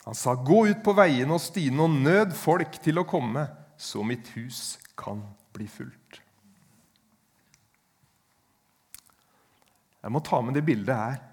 Han 0.04 0.14
sa, 0.18 0.34
'Gå 0.34 0.66
ut 0.66 0.82
på 0.82 0.92
veiene 0.98 1.32
og 1.32 1.40
stiene 1.40 1.86
og 1.86 1.94
nød 1.94 2.34
folk 2.34 2.74
til 2.82 2.98
å 2.98 3.06
komme, 3.06 3.46
så 3.78 4.02
mitt 4.02 4.34
hus 4.34 4.78
kan 4.98 5.22
bli 5.54 5.68
fullt.' 5.70 6.20
Jeg 10.02 10.10
må 10.10 10.18
ta 10.18 10.40
med 10.42 10.54
det 10.58 10.64
bildet 10.66 10.96
her. 10.96 11.31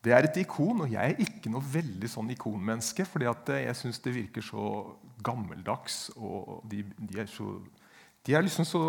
Det 0.00 0.14
er 0.16 0.24
et 0.24 0.38
ikon, 0.40 0.86
og 0.86 0.92
jeg 0.94 1.12
er 1.12 1.18
ikke 1.20 1.50
noe 1.52 1.60
veldig 1.60 2.08
sånn 2.08 2.32
ikonmenneske. 2.32 3.04
fordi 3.04 3.28
jeg 3.60 3.76
syns 3.76 4.00
det 4.00 4.14
virker 4.14 4.44
så 4.44 4.96
gammeldags, 5.22 6.10
og 6.16 6.62
de, 6.64 6.86
de, 6.96 7.18
er 7.20 7.28
så, 7.28 7.58
de, 8.24 8.36
liksom 8.40 8.64
så, 8.64 8.80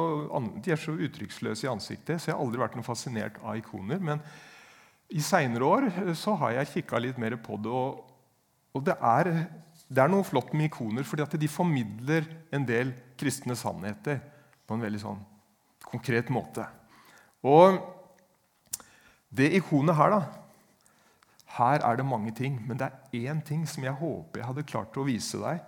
så 0.79 0.95
uttrykksløse 0.95 1.67
i 1.67 1.71
ansiktet. 1.71 2.21
Så 2.21 2.31
jeg 2.31 2.37
har 2.37 2.43
aldri 2.45 2.63
vært 2.63 2.79
noe 2.79 2.87
fascinert 2.87 3.41
av 3.43 3.59
ikoner. 3.59 3.99
Men 3.99 4.23
i 5.11 5.19
seinere 5.19 5.67
år 5.67 5.89
eh, 5.91 6.13
så 6.15 6.37
har 6.39 6.55
jeg 6.55 6.71
kikka 6.77 7.03
litt 7.03 7.19
mer 7.19 7.35
på 7.43 7.59
det. 7.59 7.75
Og, 7.75 8.07
og 8.71 8.87
det, 8.87 8.95
er, 8.95 9.33
det, 9.89 9.99
er, 9.99 10.11
noe 10.11 10.23
flott 10.23 10.55
med 10.55 10.71
ikoner, 10.71 11.03
fordi 11.03 11.43
de 11.43 11.51
formidler 11.51 12.23
en 12.55 12.63
del 12.63 12.95
kristne 13.19 13.59
sannheter 13.59 14.23
på 14.63 14.79
en 14.79 14.87
veldig 14.87 15.03
sånn 15.03 15.25
konkret 15.91 16.31
måte. 16.31 16.63
Og 17.43 17.81
det 19.27 19.51
ikonet 19.59 19.99
her, 19.99 20.15
da 20.15 20.40
her 21.57 21.83
er 21.83 21.99
det 21.99 22.07
mange 22.07 22.31
ting, 22.35 22.59
men 22.67 22.79
det 22.79 22.87
er 22.87 23.27
én 23.27 23.41
ting 23.43 23.65
som 23.67 23.83
jeg 23.83 23.97
håper 23.99 24.39
jeg 24.39 24.47
hadde 24.47 24.67
klart 24.69 24.97
å 24.99 25.07
vise 25.07 25.39
deg. 25.41 25.59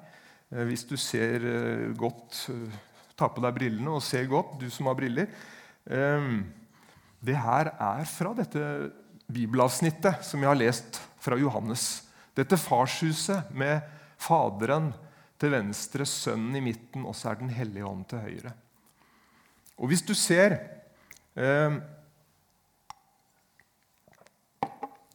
Eh, 0.53 0.63
hvis 0.69 0.85
du 0.87 0.95
ser 0.99 1.43
eh, 1.49 1.91
godt, 1.97 2.45
eh, 2.53 2.77
ta 3.19 3.29
på 3.29 3.43
deg 3.43 3.57
brillene 3.57 3.97
og 3.97 4.05
ser 4.05 4.29
godt, 4.31 4.55
du 4.61 4.69
som 4.73 4.89
har 4.89 4.97
briller. 4.97 5.27
Det 7.23 7.35
her 7.35 7.69
er 7.75 8.05
fra 8.07 8.31
dette 8.37 8.61
bibelavsnittet 9.27 10.23
som 10.25 10.41
jeg 10.41 10.49
har 10.49 10.57
lest 10.57 11.01
fra 11.21 11.35
Johannes. 11.37 12.05
Dette 12.33 12.57
farshuset 12.57 13.51
med 13.53 13.83
Faderen 14.23 14.89
til 15.37 15.51
venstre, 15.51 16.07
Sønnen 16.07 16.55
i 16.55 16.63
midten, 16.63 17.03
og 17.05 17.13
så 17.19 17.33
er 17.33 17.41
Den 17.41 17.51
hellige 17.51 17.85
ånd 17.85 18.07
til 18.09 18.23
høyre. 18.23 18.53
Og 19.77 19.91
Hvis 19.91 20.05
du 20.07 20.15
ser 20.15 20.57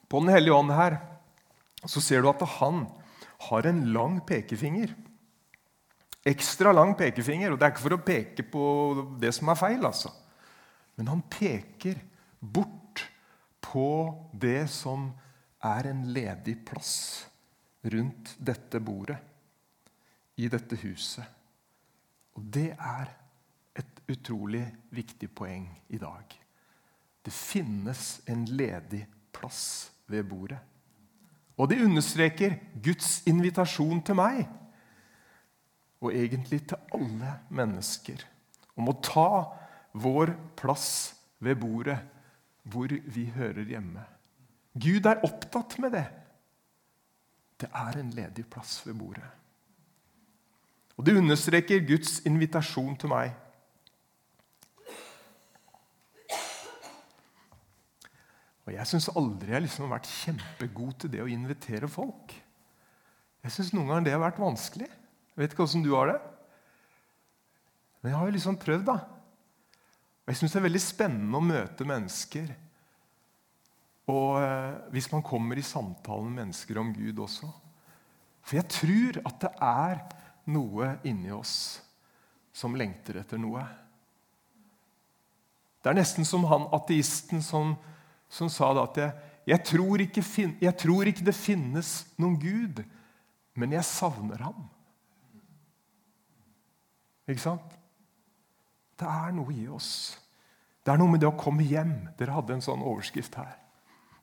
på 0.08 0.20
Den 0.20 0.32
hellige 0.32 0.56
ånd 0.56 0.72
her 0.72 0.98
så 1.84 2.00
ser 2.02 2.22
du 2.24 2.30
at 2.30 2.42
han 2.58 2.86
har 3.48 3.66
en 3.68 3.84
lang 3.92 4.18
pekefinger. 4.26 4.94
Ekstra 6.26 6.72
lang 6.72 6.96
pekefinger. 6.98 7.52
Og 7.52 7.58
det 7.58 7.66
er 7.66 7.74
ikke 7.74 7.84
for 7.84 7.96
å 7.96 8.02
peke 8.02 8.44
på 8.50 8.64
det 9.20 9.30
som 9.36 9.52
er 9.52 9.60
feil, 9.60 9.84
altså. 9.86 10.10
Men 10.98 11.12
han 11.12 11.22
peker 11.30 12.00
bort 12.40 13.04
på 13.62 13.88
det 14.32 14.66
som 14.72 15.12
er 15.64 15.90
en 15.90 16.02
ledig 16.14 16.56
plass 16.66 17.26
rundt 17.86 18.34
dette 18.38 18.80
bordet. 18.80 19.18
i 20.38 20.46
dette 20.46 20.76
huset. 20.84 21.24
Og 22.38 22.44
det 22.54 22.68
er 22.70 23.08
et 23.74 24.02
utrolig 24.06 24.62
viktig 24.94 25.26
poeng 25.34 25.64
i 25.90 25.98
dag. 25.98 26.30
Det 27.26 27.32
finnes 27.34 28.20
en 28.30 28.44
ledig 28.46 29.00
plass 29.34 29.90
ved 30.08 30.24
bordet. 30.28 30.58
Og 31.58 31.70
det 31.70 31.82
understreker 31.84 32.54
Guds 32.82 33.22
invitasjon 33.26 34.02
til 34.06 34.18
meg, 34.18 34.44
og 36.00 36.14
egentlig 36.14 36.62
til 36.70 36.78
alle 36.94 37.32
mennesker, 37.50 38.22
om 38.78 38.90
å 38.92 39.00
ta 39.02 39.30
vår 39.98 40.36
plass 40.58 41.16
ved 41.42 41.58
bordet 41.58 41.98
hvor 42.68 42.92
vi 42.92 43.26
hører 43.34 43.66
hjemme. 43.66 44.04
Gud 44.78 45.08
er 45.10 45.24
opptatt 45.26 45.78
med 45.82 45.96
det. 45.96 46.06
Det 47.58 47.70
er 47.74 47.98
en 47.98 48.14
ledig 48.14 48.46
plass 48.46 48.78
ved 48.86 48.94
bordet. 48.94 49.26
Og 50.98 51.06
Det 51.06 51.16
understreker 51.16 51.86
Guds 51.86 52.20
invitasjon 52.26 52.96
til 52.98 53.10
meg. 53.10 53.34
Og 58.68 58.74
Jeg 58.76 58.84
syns 58.90 59.08
aldri 59.16 59.54
jeg 59.54 59.64
liksom 59.64 59.86
har 59.86 59.94
vært 59.96 60.10
kjempegod 60.12 60.96
til 61.00 61.12
det 61.14 61.22
å 61.24 61.30
invitere 61.32 61.88
folk. 61.88 62.34
Jeg 63.40 63.54
syns 63.54 63.70
noen 63.72 63.88
ganger 63.88 64.04
det 64.04 64.12
har 64.12 64.20
vært 64.20 64.42
vanskelig. 64.42 64.88
Jeg 65.32 65.40
vet 65.40 65.54
ikke 65.54 65.64
åssen 65.64 65.84
du 65.86 65.94
har 65.94 66.10
det. 66.10 66.18
Men 68.02 68.12
jeg 68.12 68.18
har 68.20 68.28
jo 68.28 68.34
liksom 68.36 68.58
prøvd, 68.60 68.84
da. 68.90 68.98
Og 70.26 70.34
Jeg 70.34 70.40
syns 70.42 70.52
det 70.52 70.60
er 70.60 70.66
veldig 70.68 70.84
spennende 70.84 71.40
å 71.40 71.48
møte 71.48 71.88
mennesker. 71.88 72.52
Og 74.12 74.36
eh, 74.42 74.76
hvis 74.92 75.08
man 75.14 75.24
kommer 75.24 75.56
i 75.56 75.64
samtale 75.64 76.28
med 76.28 76.42
mennesker 76.42 76.84
om 76.84 76.92
Gud 76.92 77.24
også. 77.24 77.48
For 78.44 78.60
jeg 78.60 78.68
tror 78.68 79.22
at 79.24 79.42
det 79.46 79.54
er 79.64 80.04
noe 80.52 80.94
inni 81.08 81.32
oss 81.32 81.56
som 82.52 82.76
lengter 82.76 83.22
etter 83.22 83.40
noe. 83.40 83.64
Det 85.80 85.88
er 85.88 86.02
nesten 86.02 86.28
som 86.28 86.44
han 86.52 86.68
ateisten 86.76 87.40
som 87.44 87.78
som 88.28 88.50
sa 88.52 88.70
da 88.76 88.84
at 88.88 89.00
jeg, 89.00 89.12
jeg, 89.48 89.64
tror 89.70 90.04
ikke, 90.04 90.24
jeg, 90.60 90.74
tror 90.80 91.08
ikke, 91.08 91.26
det 91.26 91.36
finnes 91.36 91.92
noen 92.20 92.36
Gud, 92.40 92.82
men 93.58 93.74
jeg 93.74 93.86
savner 93.88 94.44
ham. 94.44 94.66
Ikke 97.28 97.44
sant? 97.44 97.76
Det 98.98 99.08
er 99.08 99.32
noe 99.36 99.54
i 99.54 99.66
oss. 99.70 100.18
Det 100.84 100.92
er 100.92 101.00
noe 101.00 101.12
med 101.12 101.22
det 101.22 101.28
å 101.28 101.38
komme 101.38 101.66
hjem. 101.66 101.94
Dere 102.18 102.34
hadde 102.36 102.56
en 102.56 102.64
sånn 102.64 102.84
overskrift 102.84 103.36
her. 103.38 103.56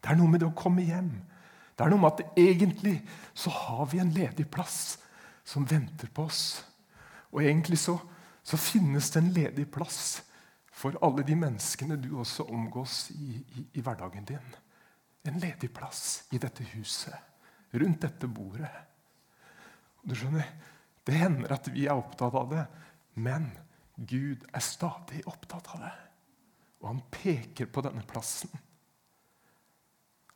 Det 0.01 0.11
er 0.11 0.19
noe 0.19 0.29
med 0.29 0.41
det 0.41 0.49
å 0.49 0.57
komme 0.57 0.85
hjem. 0.85 1.11
Det 1.75 1.83
er 1.83 1.91
noe 1.91 2.01
med 2.01 2.13
at 2.13 2.37
egentlig 2.39 2.99
så 3.37 3.51
har 3.53 3.89
vi 3.91 3.99
en 4.01 4.13
ledig 4.15 4.47
plass 4.51 4.97
som 5.45 5.67
venter 5.67 6.09
på 6.13 6.25
oss. 6.25 6.63
Og 7.35 7.43
egentlig 7.43 7.79
så, 7.81 7.97
så 8.45 8.57
finnes 8.59 9.11
det 9.13 9.21
en 9.21 9.33
ledig 9.35 9.67
plass 9.73 10.23
for 10.75 10.97
alle 11.05 11.23
de 11.23 11.38
menneskene 11.39 11.95
du 12.01 12.17
også 12.19 12.43
omgås 12.51 13.09
i, 13.15 13.39
i, 13.39 13.65
i, 13.79 13.81
hverdagen 13.81 14.27
din. 14.27 14.55
En 15.25 15.39
ledig 15.39 15.71
plass 15.73 16.25
i 16.35 16.39
dette 16.41 16.65
huset, 16.73 17.15
rundt 17.73 18.01
dette 18.03 18.27
bordet. 18.27 18.71
Du 20.03 20.15
skjønner, 20.15 20.47
Det 21.05 21.13
hender 21.13 21.51
at 21.53 21.67
vi 21.69 21.83
er 21.85 21.93
opptatt 21.93 22.33
av 22.33 22.47
det, 22.49 22.63
men 23.13 23.51
Gud 23.95 24.41
er 24.49 24.63
stadig 24.65 25.19
opptatt 25.29 25.67
av 25.75 25.83
det. 25.83 25.91
Og 26.81 26.88
han 26.89 27.01
peker 27.13 27.69
på 27.69 27.83
denne 27.85 28.01
plassen. 28.09 28.49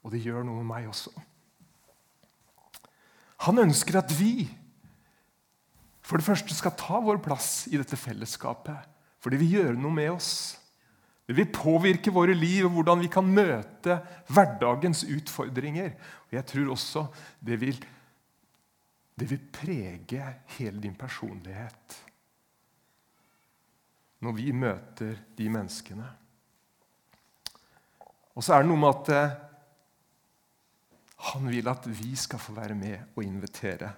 Og 0.05 0.13
det 0.13 0.21
gjør 0.21 0.45
noe 0.45 0.61
med 0.61 0.69
meg 0.69 0.91
også. 0.91 1.09
Han 3.49 3.63
ønsker 3.65 3.97
at 3.97 4.13
vi 4.13 4.45
for 6.05 6.21
det 6.21 6.27
første 6.29 6.53
skal 6.53 6.77
ta 6.77 7.01
vår 7.01 7.17
plass 7.25 7.65
i 7.73 7.77
dette 7.81 7.97
fellesskapet 7.97 8.98
for 9.19 9.31
det 9.31 9.39
vil 9.41 9.59
gjøre 9.59 9.77
noe 9.79 9.93
med 9.93 10.11
oss. 10.13 10.31
Det 11.29 11.35
vil 11.37 11.51
påvirke 11.53 12.13
våre 12.13 12.33
liv 12.33 12.65
og 12.65 12.73
hvordan 12.77 13.03
vi 13.03 13.09
kan 13.11 13.27
møte 13.27 13.99
hverdagens 14.33 15.03
utfordringer. 15.05 15.91
Og 16.29 16.37
jeg 16.39 16.45
tror 16.49 16.71
også 16.73 17.03
det 17.45 17.59
vil, 17.61 17.81
det 19.19 19.27
vil 19.29 19.43
prege 19.53 20.31
hele 20.57 20.81
din 20.81 20.97
personlighet 20.97 21.99
når 24.19 24.33
vi 24.35 24.49
møter 24.51 25.19
de 25.37 25.45
menneskene. 25.47 26.07
Og 28.35 28.43
så 28.43 28.55
er 28.55 28.63
det 28.63 28.71
noe 28.71 28.81
med 28.81 28.89
at 28.89 29.11
eh, 29.15 29.37
han 31.29 31.47
vil 31.51 31.69
at 31.71 31.87
vi 31.87 32.15
skal 32.19 32.41
få 32.41 32.55
være 32.57 32.75
med 32.75 33.13
og 33.15 33.23
invitere 33.23 33.93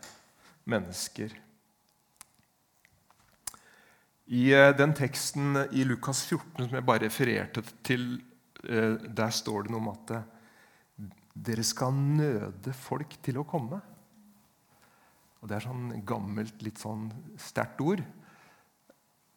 mennesker 0.70 1.34
i 4.30 4.52
eh, 4.54 4.72
den 4.78 4.94
teksten 4.98 5.58
i 5.72 5.86
Lukas 5.88 6.24
14 6.28 6.68
som 6.68 6.76
jeg 6.78 6.86
bare 6.86 7.06
refererte 7.08 7.64
til, 7.84 8.22
eh, 8.68 9.00
der 9.02 9.34
står 9.34 9.66
det 9.66 9.74
noe 9.74 9.82
om 9.82 9.90
at 9.94 10.14
eh, 10.18 10.28
dere 11.34 11.64
skal 11.66 11.96
nøde 11.96 12.74
folk 12.76 13.18
til 13.24 13.42
å 13.42 13.48
komme. 13.48 13.82
Og 15.42 15.50
Det 15.50 15.58
er 15.58 15.66
sånn 15.66 16.04
gammelt, 16.06 16.62
litt 16.62 16.78
sånn 16.78 17.10
sterkt 17.42 17.82
ord. 17.82 18.04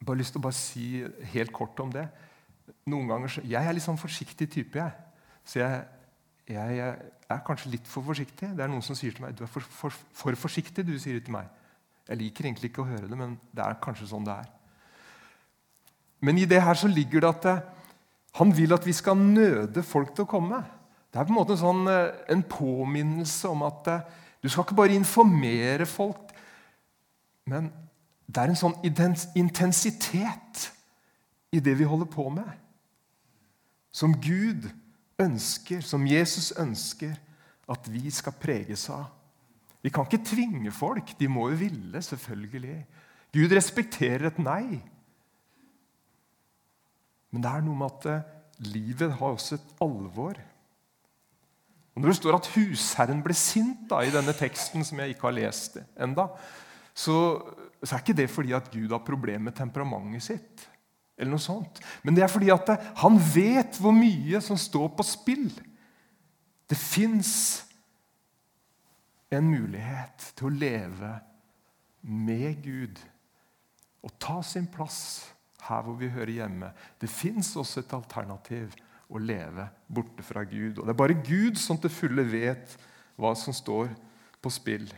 Jeg 0.04 0.10
har 0.10 0.20
lyst 0.20 0.34
til 0.36 0.42
å 0.42 0.44
bare 0.44 0.58
si 0.58 0.86
helt 1.32 1.52
kort 1.54 1.80
om 1.80 1.92
det. 1.92 2.04
Noen 2.92 3.08
ganger, 3.08 3.40
Jeg 3.40 3.64
er 3.64 3.72
litt 3.72 3.86
sånn 3.86 4.00
forsiktig 4.00 4.50
type. 4.52 4.78
jeg. 4.78 4.92
Så 5.44 5.60
jeg, 5.60 5.84
jeg, 6.46 6.96
er 7.30 7.40
kanskje 7.46 7.70
litt 7.72 7.86
for 7.88 8.04
forsiktig. 8.04 8.52
Det 8.52 8.60
er 8.60 8.68
noen 8.68 8.84
som 8.84 8.96
sier 8.96 9.12
til 9.16 9.24
meg 9.24 9.34
du 9.36 9.44
er 9.44 9.48
for, 9.48 9.62
for, 9.62 9.90
for 10.12 10.36
forsiktig. 10.36 10.84
du 10.84 10.98
sier 10.98 11.14
det 11.14 11.24
til 11.24 11.32
meg. 11.32 11.48
Jeg 12.08 12.20
liker 12.20 12.44
egentlig 12.44 12.70
ikke 12.70 12.84
å 12.84 12.90
høre 12.90 13.08
det, 13.08 13.16
men 13.16 13.38
det 13.52 13.64
er 13.64 13.80
kanskje 13.80 14.10
sånn 14.10 14.26
det 14.28 14.36
er. 14.36 14.53
Men 16.24 16.40
i 16.40 16.46
det 16.48 16.62
her 16.64 16.78
så 16.78 16.88
ligger 16.88 17.20
det 17.20 17.30
at 17.30 17.48
eh, 17.50 17.62
han 18.40 18.52
vil 18.56 18.72
at 18.74 18.86
vi 18.86 18.94
skal 18.96 19.18
nøde 19.20 19.84
folk 19.86 20.14
til 20.14 20.24
å 20.24 20.30
komme. 20.30 20.62
Det 21.12 21.20
er 21.20 21.26
på 21.28 21.34
en 21.34 21.38
måte 21.38 21.54
en, 21.54 21.60
sånn, 21.60 21.82
eh, 21.90 22.14
en 22.32 22.44
påminnelse 22.48 23.50
om 23.52 23.64
at 23.68 23.90
eh, 23.92 24.06
du 24.42 24.48
skal 24.48 24.64
ikke 24.64 24.78
bare 24.80 24.96
informere 24.96 25.86
folk, 25.88 26.32
men 27.48 27.70
det 28.24 28.40
er 28.40 28.50
en 28.50 28.58
sånn 28.58 28.76
intensitet 29.36 30.64
i 31.54 31.60
det 31.64 31.76
vi 31.78 31.86
holder 31.88 32.08
på 32.10 32.26
med. 32.32 32.48
Som 33.94 34.16
Gud 34.20 34.66
ønsker, 35.20 35.84
som 35.84 36.06
Jesus 36.08 36.50
ønsker 36.58 37.14
at 37.70 37.88
vi 37.88 38.10
skal 38.12 38.34
preges 38.40 38.88
av. 38.92 39.06
Vi 39.84 39.92
kan 39.92 40.08
ikke 40.08 40.24
tvinge 40.24 40.72
folk. 40.72 41.12
De 41.20 41.28
må 41.28 41.50
jo 41.52 41.60
ville, 41.60 42.02
selvfølgelig. 42.02 42.78
Gud 43.36 43.52
respekterer 43.52 44.30
et 44.30 44.40
nei. 44.40 44.80
Men 47.34 47.42
det 47.42 47.50
er 47.50 47.64
noe 47.66 47.78
med 47.78 47.90
at 47.90 48.04
eh, 48.12 48.26
livet 48.70 49.16
har 49.18 49.32
også 49.34 49.56
et 49.58 49.70
alvor. 49.82 50.38
Og 51.94 52.02
Når 52.02 52.10
det 52.12 52.18
står 52.20 52.36
at 52.38 52.50
husherren 52.54 53.24
ble 53.24 53.34
sint 53.38 53.88
da, 53.90 54.04
i 54.06 54.12
denne 54.14 54.34
teksten, 54.38 54.86
som 54.86 55.02
jeg 55.02 55.14
ikke 55.14 55.26
har 55.28 55.34
lest 55.40 55.80
enda, 55.98 56.28
så, 56.94 57.16
så 57.82 57.96
er 57.96 58.04
ikke 58.04 58.16
det 58.22 58.28
fordi 58.30 58.54
at 58.54 58.70
Gud 58.70 58.94
har 58.94 59.02
problemer 59.02 59.48
med 59.48 59.58
temperamentet 59.58 60.28
sitt. 60.28 60.68
eller 61.18 61.34
noe 61.34 61.42
sånt. 61.42 61.82
Men 62.02 62.14
det 62.14 62.24
er 62.24 62.30
fordi 62.30 62.54
at 62.54 62.70
eh, 62.70 62.88
han 63.02 63.18
vet 63.34 63.82
hvor 63.82 63.94
mye 63.94 64.40
som 64.42 64.58
står 64.58 64.94
på 64.94 65.06
spill. 65.06 65.50
Det 66.70 66.78
fins 66.78 67.34
en 69.34 69.50
mulighet 69.50 70.30
til 70.38 70.46
å 70.52 70.54
leve 70.54 71.16
med 72.06 72.62
Gud 72.62 73.02
og 74.04 74.12
ta 74.22 74.38
sin 74.46 74.70
plass 74.70 75.33
her 75.68 75.84
hvor 75.84 75.96
vi 76.00 76.10
hører 76.12 76.34
hjemme. 76.38 76.72
Det 77.00 77.10
fins 77.10 77.54
også 77.56 77.82
et 77.82 77.94
alternativ 77.96 78.74
å 79.08 79.20
leve 79.20 79.68
borte 79.86 80.24
fra 80.24 80.44
Gud. 80.48 80.78
Og 80.78 80.84
Det 80.84 80.92
er 80.92 81.00
bare 81.00 81.22
Gud 81.24 81.60
som 81.60 81.78
til 81.80 81.92
fulle 81.92 82.24
vet 82.28 82.76
hva 83.20 83.34
som 83.38 83.54
står 83.54 83.92
på 84.42 84.52
spill. 84.52 84.88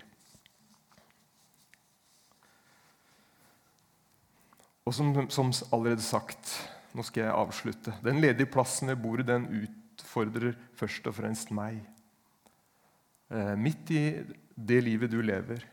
Og 4.86 4.94
som, 4.94 5.10
som 5.34 5.50
allerede 5.74 6.04
sagt, 6.04 6.52
nå 6.94 7.02
skal 7.04 7.26
jeg 7.26 7.34
avslutte. 7.34 7.94
Den 8.06 8.22
ledige 8.22 8.50
plassen 8.50 8.88
ved 8.92 9.00
bordet 9.02 9.26
den 9.28 9.48
utfordrer 9.64 10.54
først 10.78 11.08
og 11.10 11.16
fremst 11.18 11.50
meg. 11.54 11.80
Eh, 13.34 13.54
midt 13.58 13.90
i 13.90 14.04
det 14.54 14.78
livet 14.86 15.10
du 15.10 15.18
lever. 15.20 15.66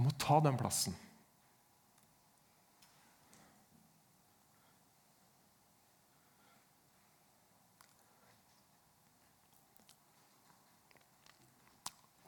Om 0.00 0.08
å 0.08 0.16
ta 0.18 0.40
den 0.42 0.56
plassen. 0.58 0.96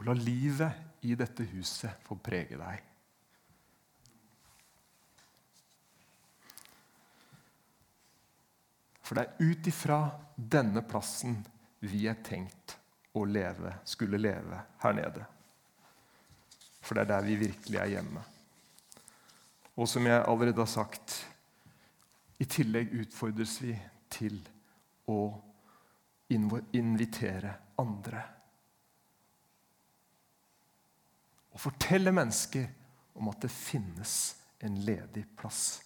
La 0.04 0.12
livet 0.12 1.04
i 1.04 1.14
dette 1.16 1.46
huset 1.54 2.02
få 2.04 2.16
prege 2.20 2.58
deg. 2.60 2.90
For 9.04 9.16
det 9.16 9.24
er 9.24 9.50
ut 9.50 9.68
ifra 9.68 9.98
denne 10.36 10.80
plassen 10.88 11.36
vi 11.84 12.06
er 12.08 12.20
tenkt 12.24 12.76
å 13.14 13.24
leve, 13.28 13.76
skulle 13.84 14.20
leve 14.20 14.60
her 14.82 14.96
nede. 14.96 15.24
For 16.84 16.96
det 16.96 17.04
er 17.04 17.10
der 17.12 17.26
vi 17.26 17.36
virkelig 17.40 17.80
er 17.80 17.92
hjemme. 17.96 18.22
Og 19.76 19.88
som 19.90 20.06
jeg 20.06 20.20
allerede 20.20 20.60
har 20.60 20.70
sagt, 20.70 21.18
i 22.40 22.46
tillegg 22.48 22.92
utfordres 23.04 23.56
vi 23.62 23.74
til 24.12 24.40
å 25.10 25.18
invitere 26.32 27.52
andre. 27.80 28.22
Og 31.54 31.60
fortelle 31.62 32.12
mennesker 32.14 32.66
om 33.14 33.30
at 33.30 33.44
det 33.44 33.52
finnes 33.54 34.34
en 34.64 34.80
ledig 34.82 35.24
plass 35.38 35.84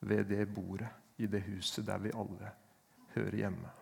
ved 0.00 0.28
det 0.30 0.46
bordet 0.54 0.88
i 1.18 1.26
det 1.26 1.42
huset 1.48 1.86
der 1.86 1.98
vi 1.98 2.14
alle 2.14 2.52
hører 3.16 3.36
hjemme. 3.36 3.72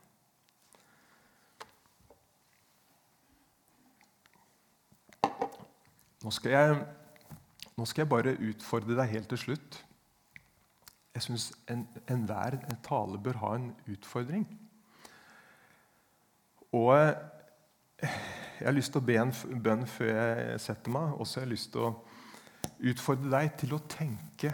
Nå 6.25 6.33
skal 6.33 6.51
jeg, 6.51 6.79
nå 7.77 7.85
skal 7.87 8.03
jeg 8.03 8.11
bare 8.11 8.38
utfordre 8.49 8.96
deg 8.99 9.12
helt 9.12 9.29
til 9.31 9.38
slutt. 9.38 9.77
Jeg 11.14 11.22
syns 11.22 11.51
enhver 11.70 12.57
en 12.59 12.81
tale 12.85 13.20
bør 13.22 13.38
ha 13.44 13.53
en 13.59 13.68
utfordring. 13.92 14.49
Og 16.75 17.14
jeg 18.57 18.69
har 18.69 18.77
lyst 18.77 18.95
til 18.95 19.03
å 19.03 19.07
be 19.07 19.16
en 19.21 19.33
bønn 19.62 19.85
før 19.90 20.12
jeg 20.14 20.61
setter 20.64 20.92
meg. 20.95 21.16
Og 21.16 21.29
så 21.29 21.40
har 21.40 21.47
jeg 21.47 21.55
lyst 21.55 21.73
til 21.75 21.85
å 21.85 21.95
utfordre 22.90 23.33
deg 23.33 23.57
til 23.61 23.75
å 23.77 23.83
tenke 23.90 24.53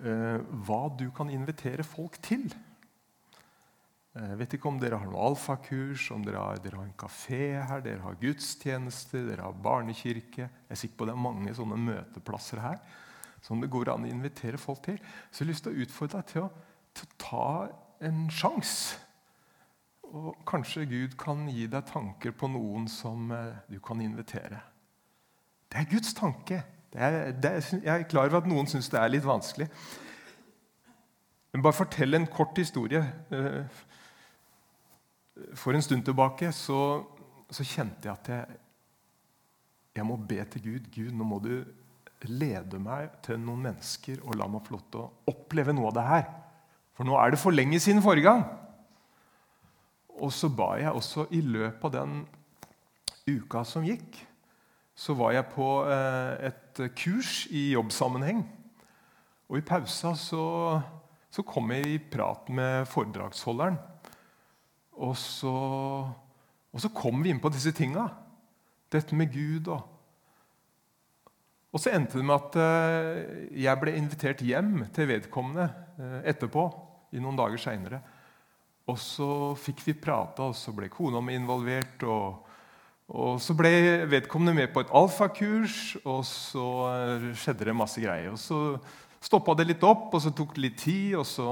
uh, 0.00 0.38
hva 0.64 0.82
du 0.96 1.08
kan 1.16 1.32
invitere 1.32 1.84
folk 1.86 2.16
til. 2.24 2.46
Jeg 4.16 4.32
uh, 4.32 4.36
vet 4.40 4.56
ikke 4.56 4.70
om 4.70 4.80
dere 4.80 5.00
har 5.02 5.10
noe 5.10 5.28
alfakurs, 5.30 6.08
om 6.16 6.24
dere 6.24 6.40
har, 6.40 6.60
dere 6.64 6.80
har, 6.80 6.88
en 6.88 7.00
kafé 7.00 7.42
her, 7.60 7.84
dere 7.84 8.04
har 8.06 8.20
gudstjenester, 8.22 9.26
dere 9.28 9.44
har 9.44 9.64
barnekirke. 9.68 10.48
Jeg 10.48 10.72
er 10.72 10.80
sikker 10.80 11.02
på 11.02 11.10
det 11.10 11.16
er 11.16 11.26
mange 11.28 11.56
sånne 11.56 11.80
møteplasser 11.90 12.64
her 12.64 12.80
som 13.44 13.60
det 13.62 13.68
går 13.70 13.92
an 13.92 14.06
å 14.08 14.10
invitere 14.10 14.58
folk 14.58 14.80
til. 14.88 14.96
Så 15.30 15.42
jeg 15.42 15.44
har 15.44 15.52
lyst 15.52 15.66
til 15.68 15.76
å 15.76 15.84
utfordre 15.84 16.22
deg 16.22 16.30
til 16.32 16.46
å, 16.46 16.52
til 16.96 17.06
å 17.06 17.18
ta 17.22 17.48
en 18.08 18.24
sjanse 18.32 19.05
og 20.16 20.36
kanskje 20.48 20.86
Gud 20.88 21.16
kan 21.20 21.44
gi 21.52 21.66
deg 21.70 21.84
tanker 21.90 22.32
på 22.36 22.48
noen 22.48 22.86
som 22.88 23.30
eh, 23.34 23.58
du 23.68 23.78
kan 23.84 24.00
invitere. 24.00 24.62
Det 25.68 25.82
er 25.82 25.90
Guds 25.90 26.14
tanke. 26.16 26.62
Er, 26.96 27.18
er, 27.34 27.60
jeg 27.60 27.92
er 27.92 28.06
klar 28.08 28.30
over 28.30 28.40
at 28.40 28.48
noen 28.48 28.68
syns 28.70 28.88
det 28.92 29.00
er 29.00 29.12
litt 29.12 29.26
vanskelig. 29.26 29.68
Men 31.52 31.64
bare 31.64 31.76
fortell 31.76 32.16
en 32.16 32.28
kort 32.32 32.56
historie. 32.56 33.02
Eh, 33.34 33.82
for 35.58 35.76
en 35.76 35.84
stund 35.84 36.06
tilbake 36.06 36.48
så, 36.56 36.80
så 37.52 37.66
kjente 37.66 38.08
jeg 38.08 38.14
at 38.14 38.30
jeg, 38.32 38.60
jeg 39.98 40.08
må 40.08 40.16
be 40.16 40.40
til 40.52 40.64
Gud. 40.70 40.88
Gud, 40.94 41.12
nå 41.12 41.28
må 41.28 41.42
du 41.44 41.58
lede 42.26 42.80
meg 42.80 43.18
til 43.26 43.36
noen 43.42 43.66
mennesker 43.68 44.22
og 44.24 44.38
la 44.40 44.48
meg 44.48 44.64
få 44.64 44.78
lov 44.78 44.86
til 44.88 45.02
å 45.02 45.34
oppleve 45.34 45.74
noe 45.76 45.90
av 45.90 45.98
det 45.98 46.06
her. 46.08 46.30
For 46.96 47.04
nå 47.04 47.18
er 47.20 47.34
det 47.34 47.42
for 47.42 47.52
lenge 47.52 47.80
siden 47.82 48.00
forrige 48.04 48.30
gang. 48.30 48.46
Og 50.16 50.32
så 50.32 50.48
ba 50.48 50.74
jeg 50.80 50.92
også 50.92 51.26
i 51.36 51.42
løpet 51.44 51.84
av 51.90 51.94
den 51.98 52.20
uka 53.26 53.64
som 53.66 53.84
gikk, 53.84 54.16
så 54.96 55.12
var 55.18 55.34
jeg 55.36 55.50
på 55.52 55.66
eh, 55.92 56.48
et 56.48 56.80
kurs 56.96 57.44
i 57.52 57.72
jobbsammenheng. 57.74 58.44
Og 59.50 59.60
i 59.60 59.66
pausa 59.66 60.14
så, 60.18 60.44
så 61.30 61.44
kom 61.46 61.70
jeg 61.74 61.90
i 61.90 61.98
prat 62.00 62.48
med 62.48 62.88
foredragsholderen. 62.90 63.76
Og 64.96 65.12
så, 65.20 65.52
og 66.72 66.80
så 66.80 66.90
kom 66.96 67.20
vi 67.22 67.34
inn 67.34 67.42
på 67.42 67.52
disse 67.52 67.74
tinga. 67.76 68.08
Dette 68.92 69.18
med 69.18 69.32
Gud 69.34 69.68
og 69.74 69.92
Og 71.74 71.80
så 71.82 71.90
endte 71.92 72.16
det 72.16 72.24
med 72.24 72.38
at 72.38 72.54
eh, 72.56 73.48
jeg 73.60 73.78
ble 73.82 73.92
invitert 73.98 74.40
hjem 74.40 74.86
til 74.96 75.10
vedkommende 75.10 75.66
eh, 76.00 76.30
etterpå, 76.32 76.62
i 77.12 77.20
noen 77.20 77.36
dager 77.36 77.60
seinere. 77.60 77.98
Og 78.86 78.98
så 79.02 79.28
fikk 79.58 79.82
vi 79.88 79.96
prata, 79.98 80.46
og 80.46 80.54
så 80.54 80.70
ble 80.74 80.86
kona 80.92 81.18
mi 81.24 81.34
involvert. 81.34 82.04
Og, 82.06 82.52
og, 83.10 83.40
så 83.42 83.56
ble 83.58 83.72
vedkommende 84.06 84.54
med 84.54 84.70
på 84.74 84.84
et 84.84 84.92
alfakurs, 84.94 85.96
og 86.04 86.22
så 86.28 86.68
eh, 86.92 87.26
skjedde 87.34 87.66
det 87.66 87.74
masse 87.74 88.02
greier. 88.02 88.30
Og 88.30 88.38
så 88.38 88.60
stoppa 89.26 89.56
det 89.58 89.66
litt 89.72 89.82
opp, 89.86 90.12
og 90.14 90.22
så 90.22 90.30
tok 90.30 90.54
det 90.54 90.62
litt 90.68 90.78
tid. 90.84 91.16
og 91.18 91.26
så 91.26 91.48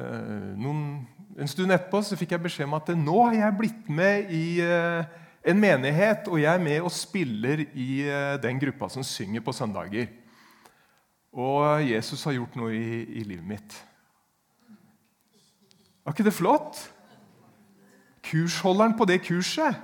eh, 0.00 0.56
noen, 0.56 1.04
En 1.36 1.50
stund 1.52 1.74
etterpå 1.74 2.00
så 2.00 2.16
fikk 2.16 2.32
jeg 2.32 2.44
beskjed 2.46 2.64
om 2.70 2.78
at 2.78 2.88
nå 2.96 3.16
har 3.26 3.34
jeg 3.36 3.56
blitt 3.58 3.90
med 3.92 4.30
i 4.32 4.46
eh, 4.64 5.18
en 5.46 5.60
menighet, 5.60 6.30
og 6.32 6.40
jeg 6.40 6.48
er 6.50 6.62
med 6.62 6.80
og 6.80 6.94
spiller 6.94 7.66
i 7.68 7.90
eh, 8.08 8.38
den 8.40 8.62
gruppa 8.62 8.88
som 8.90 9.04
synger 9.04 9.44
på 9.44 9.52
søndager. 9.52 10.08
Og 11.36 11.84
Jesus 11.84 12.24
har 12.24 12.38
gjort 12.38 12.56
noe 12.56 12.72
i, 12.72 13.04
i 13.20 13.26
livet 13.28 13.44
mitt. 13.44 13.76
Var 16.06 16.14
ikke 16.14 16.24
det 16.28 16.36
flott? 16.36 16.78
Kursholderen 18.22 18.94
på 18.94 19.08
det 19.10 19.24
kurset. 19.26 19.74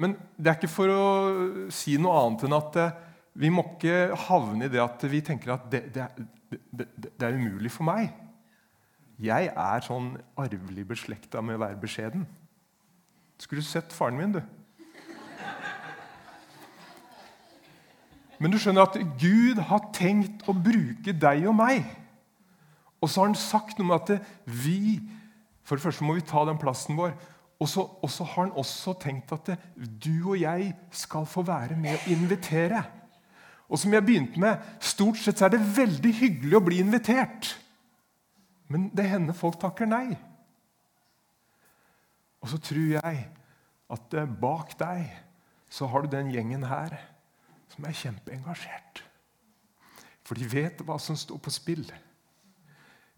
Men 0.00 0.14
det 0.40 0.50
er 0.50 0.56
ikke 0.56 0.70
for 0.72 0.88
å 0.90 1.02
si 1.72 1.98
noe 2.00 2.16
annet 2.22 2.46
enn 2.46 2.56
at 2.56 2.78
eh, 2.80 2.94
vi 3.44 3.50
må 3.52 3.62
ikke 3.74 4.16
havne 4.24 4.66
i 4.66 4.72
det 4.72 4.80
at 4.80 5.04
vi 5.10 5.20
tenker 5.26 5.52
at 5.54 5.66
det, 5.70 5.82
det, 5.92 6.06
det, 6.72 6.86
det 7.04 7.26
er 7.28 7.36
umulig 7.36 7.70
for 7.74 7.84
meg. 7.86 8.08
Jeg 9.20 9.52
er 9.52 9.84
sånn 9.84 10.14
arvelig 10.40 10.86
beslekta 10.88 11.42
med 11.44 11.58
å 11.58 11.62
være 11.66 11.78
beskjeden. 11.82 12.24
Skulle 13.38 13.62
du 13.62 13.68
sett 13.68 13.92
faren 13.92 14.16
min, 14.16 14.32
du. 14.38 14.40
Men 18.40 18.50
du 18.50 18.58
skjønner 18.58 18.88
at 18.88 18.96
Gud 19.20 19.60
har 19.68 19.92
tenkt 19.94 20.48
å 20.48 20.56
bruke 20.56 21.12
deg 21.12 21.44
og 21.52 21.58
meg 21.60 21.84
og 23.04 23.10
så 23.10 23.20
har 23.20 23.30
han 23.30 23.36
sagt 23.38 23.78
noe 23.78 23.90
med 23.90 24.00
at 24.00 24.32
vi 24.48 24.98
For 25.64 25.76
det 25.76 25.84
første 25.84 26.04
må 26.04 26.16
vi 26.16 26.24
ta 26.28 26.42
den 26.44 26.58
plassen 26.60 26.96
vår. 26.98 27.14
Og 27.56 27.68
så, 27.70 27.86
og 28.04 28.10
så 28.12 28.24
har 28.28 28.42
han 28.42 28.58
også 28.60 28.92
tenkt 29.00 29.30
at 29.32 29.46
du 29.76 30.34
og 30.34 30.36
jeg 30.36 30.74
skal 30.92 31.24
få 31.24 31.40
være 31.46 31.78
med 31.80 31.96
å 31.96 32.10
invitere. 32.12 32.82
Og 33.72 33.80
som 33.80 33.94
jeg 33.96 34.04
begynte 34.04 34.42
med, 34.42 34.60
Stort 34.84 35.16
sett 35.22 35.40
så 35.40 35.46
er 35.46 35.54
det 35.54 35.62
veldig 35.78 36.12
hyggelig 36.18 36.58
å 36.58 36.64
bli 36.66 36.82
invitert. 36.84 37.54
Men 38.68 38.90
det 38.92 39.08
hender 39.08 39.36
folk 39.36 39.56
takker 39.62 39.88
nei. 39.88 40.18
Og 42.44 42.52
så 42.52 42.60
tror 42.60 42.98
jeg 42.98 43.24
at 43.94 44.16
eh, 44.20 44.36
bak 44.40 44.76
deg 44.80 45.08
så 45.72 45.88
har 45.88 46.04
du 46.04 46.12
den 46.12 46.28
gjengen 46.34 46.68
her 46.68 46.92
som 47.72 47.86
er 47.88 47.96
kjempeengasjert. 47.96 49.00
For 50.24 50.36
de 50.36 50.48
vet 50.48 50.84
hva 50.84 50.98
som 51.00 51.16
står 51.18 51.40
på 51.40 51.52
spill. 51.52 51.84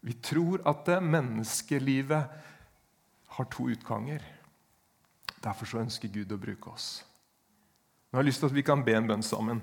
Vi 0.01 0.13
tror 0.23 0.61
at 0.67 0.89
menneskelivet 1.03 2.29
har 3.37 3.45
to 3.51 3.69
utganger. 3.69 4.23
Derfor 5.43 5.65
så 5.65 5.81
ønsker 5.81 6.11
Gud 6.11 6.31
å 6.31 6.39
bruke 6.41 6.71
oss. 6.73 7.03
Nå 8.09 8.17
har 8.17 8.23
jeg 8.23 8.31
lyst 8.31 8.43
til 8.43 8.49
at 8.49 8.57
vi 8.57 8.65
kan 8.65 8.83
be 8.85 8.95
en 8.97 9.07
bønn 9.09 9.25
sammen. 9.25 9.61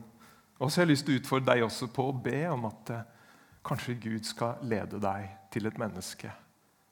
Og 0.61 0.71
så 0.71 0.81
har 0.81 0.87
jeg 0.87 0.95
lyst 0.95 1.07
til 1.09 1.17
å 1.17 1.23
utfordre 1.23 1.51
deg 1.51 1.65
også 1.67 1.89
på 1.91 2.09
å 2.11 2.17
be 2.25 2.41
om 2.53 2.69
at 2.69 2.93
eh, 2.95 3.07
kanskje 3.67 3.97
Gud 3.99 4.29
skal 4.29 4.61
lede 4.63 5.01
deg 5.03 5.31
til 5.55 5.67
et 5.67 5.81
menneske 5.81 6.31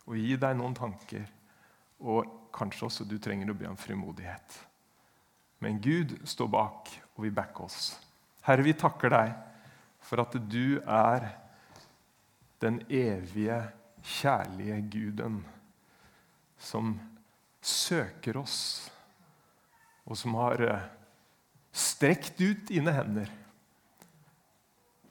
og 0.08 0.18
gi 0.18 0.34
deg 0.40 0.56
noen 0.58 0.74
tanker. 0.74 1.26
Og 2.02 2.50
kanskje 2.54 2.88
også 2.88 3.06
du 3.06 3.18
trenger 3.22 3.52
å 3.52 3.56
be 3.58 3.68
om 3.70 3.78
frimodighet. 3.78 4.56
Men 5.62 5.78
Gud 5.78 6.16
står 6.26 6.48
bak, 6.50 6.90
og 7.14 7.22
vi 7.22 7.30
backer 7.30 7.68
oss. 7.68 7.92
Herre, 8.42 8.64
vi 8.66 8.74
takker 8.74 9.12
deg 9.14 9.36
for 10.02 10.24
at 10.24 10.34
du 10.50 10.80
er 10.82 11.28
den 12.62 12.80
evige, 12.88 13.58
kjærlige 14.02 14.80
Guden 14.90 15.42
som 16.62 16.94
søker 17.62 18.38
oss, 18.40 18.90
og 20.06 20.18
som 20.18 20.34
har 20.38 20.62
eh, 20.66 20.84
strekt 21.72 22.40
ut 22.42 22.66
dine 22.68 22.94
hender 22.94 23.30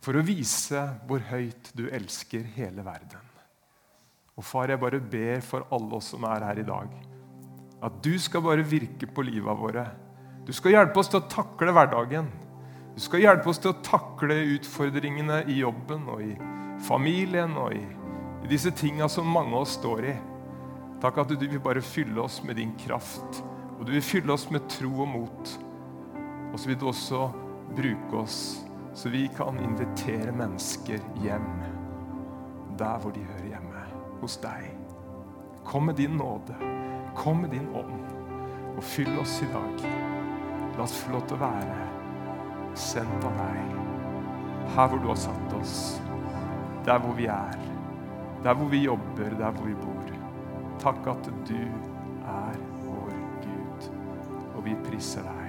for 0.02 0.18
å 0.18 0.26
vise 0.26 0.82
hvor 1.08 1.24
høyt 1.30 1.72
du 1.78 1.86
elsker 1.94 2.48
hele 2.56 2.84
verden. 2.86 3.28
Og 4.40 4.46
far, 4.48 4.72
jeg 4.72 4.82
bare 4.82 5.02
ber 5.04 5.44
for 5.46 5.68
alle 5.76 6.00
oss 6.00 6.12
som 6.16 6.26
er 6.28 6.48
her 6.48 6.62
i 6.64 6.68
dag, 6.68 6.94
at 7.82 8.00
du 8.04 8.14
skal 8.22 8.44
bare 8.46 8.66
virke 8.66 9.10
på 9.10 9.26
livet 9.26 9.60
våre. 9.60 9.86
Du 10.48 10.52
skal 10.56 10.76
hjelpe 10.78 11.02
oss 11.02 11.12
til 11.12 11.22
å 11.22 11.30
takle 11.30 11.74
hverdagen. 11.76 12.32
Du 12.96 13.02
skal 13.04 13.24
hjelpe 13.24 13.52
oss 13.52 13.62
til 13.62 13.72
å 13.74 13.82
takle 13.86 14.40
utfordringene 14.58 15.44
i 15.52 15.62
jobben 15.62 16.10
og 16.12 16.26
i 16.26 16.34
familien 16.86 17.56
og 17.60 17.76
i, 17.78 17.84
i 18.46 18.50
disse 18.52 18.72
tinga 18.76 19.10
som 19.10 19.30
mange 19.30 19.56
av 19.56 19.65
oss 19.65 19.78
står 19.80 20.10
i. 20.12 20.15
Takk 21.02 21.24
at 21.24 21.34
du 21.34 21.48
vil 21.48 21.62
bare 21.63 21.82
fylle 21.82 22.22
oss 22.22 22.41
med 22.46 22.60
din 22.62 22.74
kraft, 22.80 23.41
og 23.78 23.86
du 23.88 23.96
vil 23.96 24.06
fylle 24.06 24.34
oss 24.34 24.50
med 24.54 24.67
tro 24.70 24.91
og 25.02 25.10
mot. 25.10 25.56
Og 26.52 26.60
så 26.60 26.70
vil 26.70 26.78
du 26.82 26.89
også 26.91 27.30
bruke 27.72 28.22
oss 28.22 28.41
så 28.94 29.10
vi 29.10 29.30
kan 29.38 29.60
invitere 29.60 30.32
mennesker 30.32 31.00
hjem 31.24 31.63
der 32.78 32.98
hvor 33.00 33.13
de 33.15 33.24
hører 33.24 33.48
hjemme, 33.48 33.84
hos 34.22 34.36
deg. 34.41 34.72
Kom 35.65 35.86
med 35.88 35.96
din 35.96 36.17
nåde, 36.17 36.56
kom 37.15 37.44
med 37.44 37.54
din 37.56 37.70
ånd, 37.76 38.02
og 38.76 38.84
fyll 38.84 39.12
oss 39.22 39.38
i 39.46 39.50
dag. 39.54 39.86
La 40.76 40.84
oss 40.84 40.98
få 40.98 41.13
lov 41.13 41.24
til 41.28 41.38
å 41.38 41.44
være 41.46 41.78
sendt 42.80 43.28
av 43.28 43.38
deg 43.39 43.78
her 44.76 44.88
hvor 44.88 45.02
du 45.04 45.10
har 45.12 45.20
satt 45.20 45.56
oss, 45.58 45.76
der 46.86 46.98
hvor 47.00 47.13
vi 47.13 47.26
er, 47.26 47.52
der 48.44 48.54
hvor 48.54 48.67
vi 48.67 48.84
jobber, 48.84 49.30
der 49.38 49.52
hvor 49.52 49.65
vi 49.65 49.74
bor. 49.74 50.02
Takk 50.82 51.08
at 51.08 51.26
du 51.50 51.62
er 52.26 52.56
vår 52.86 53.12
Gud, 53.44 53.91
og 54.56 54.65
vi 54.65 54.76
priser 54.86 55.22
deg. 55.22 55.40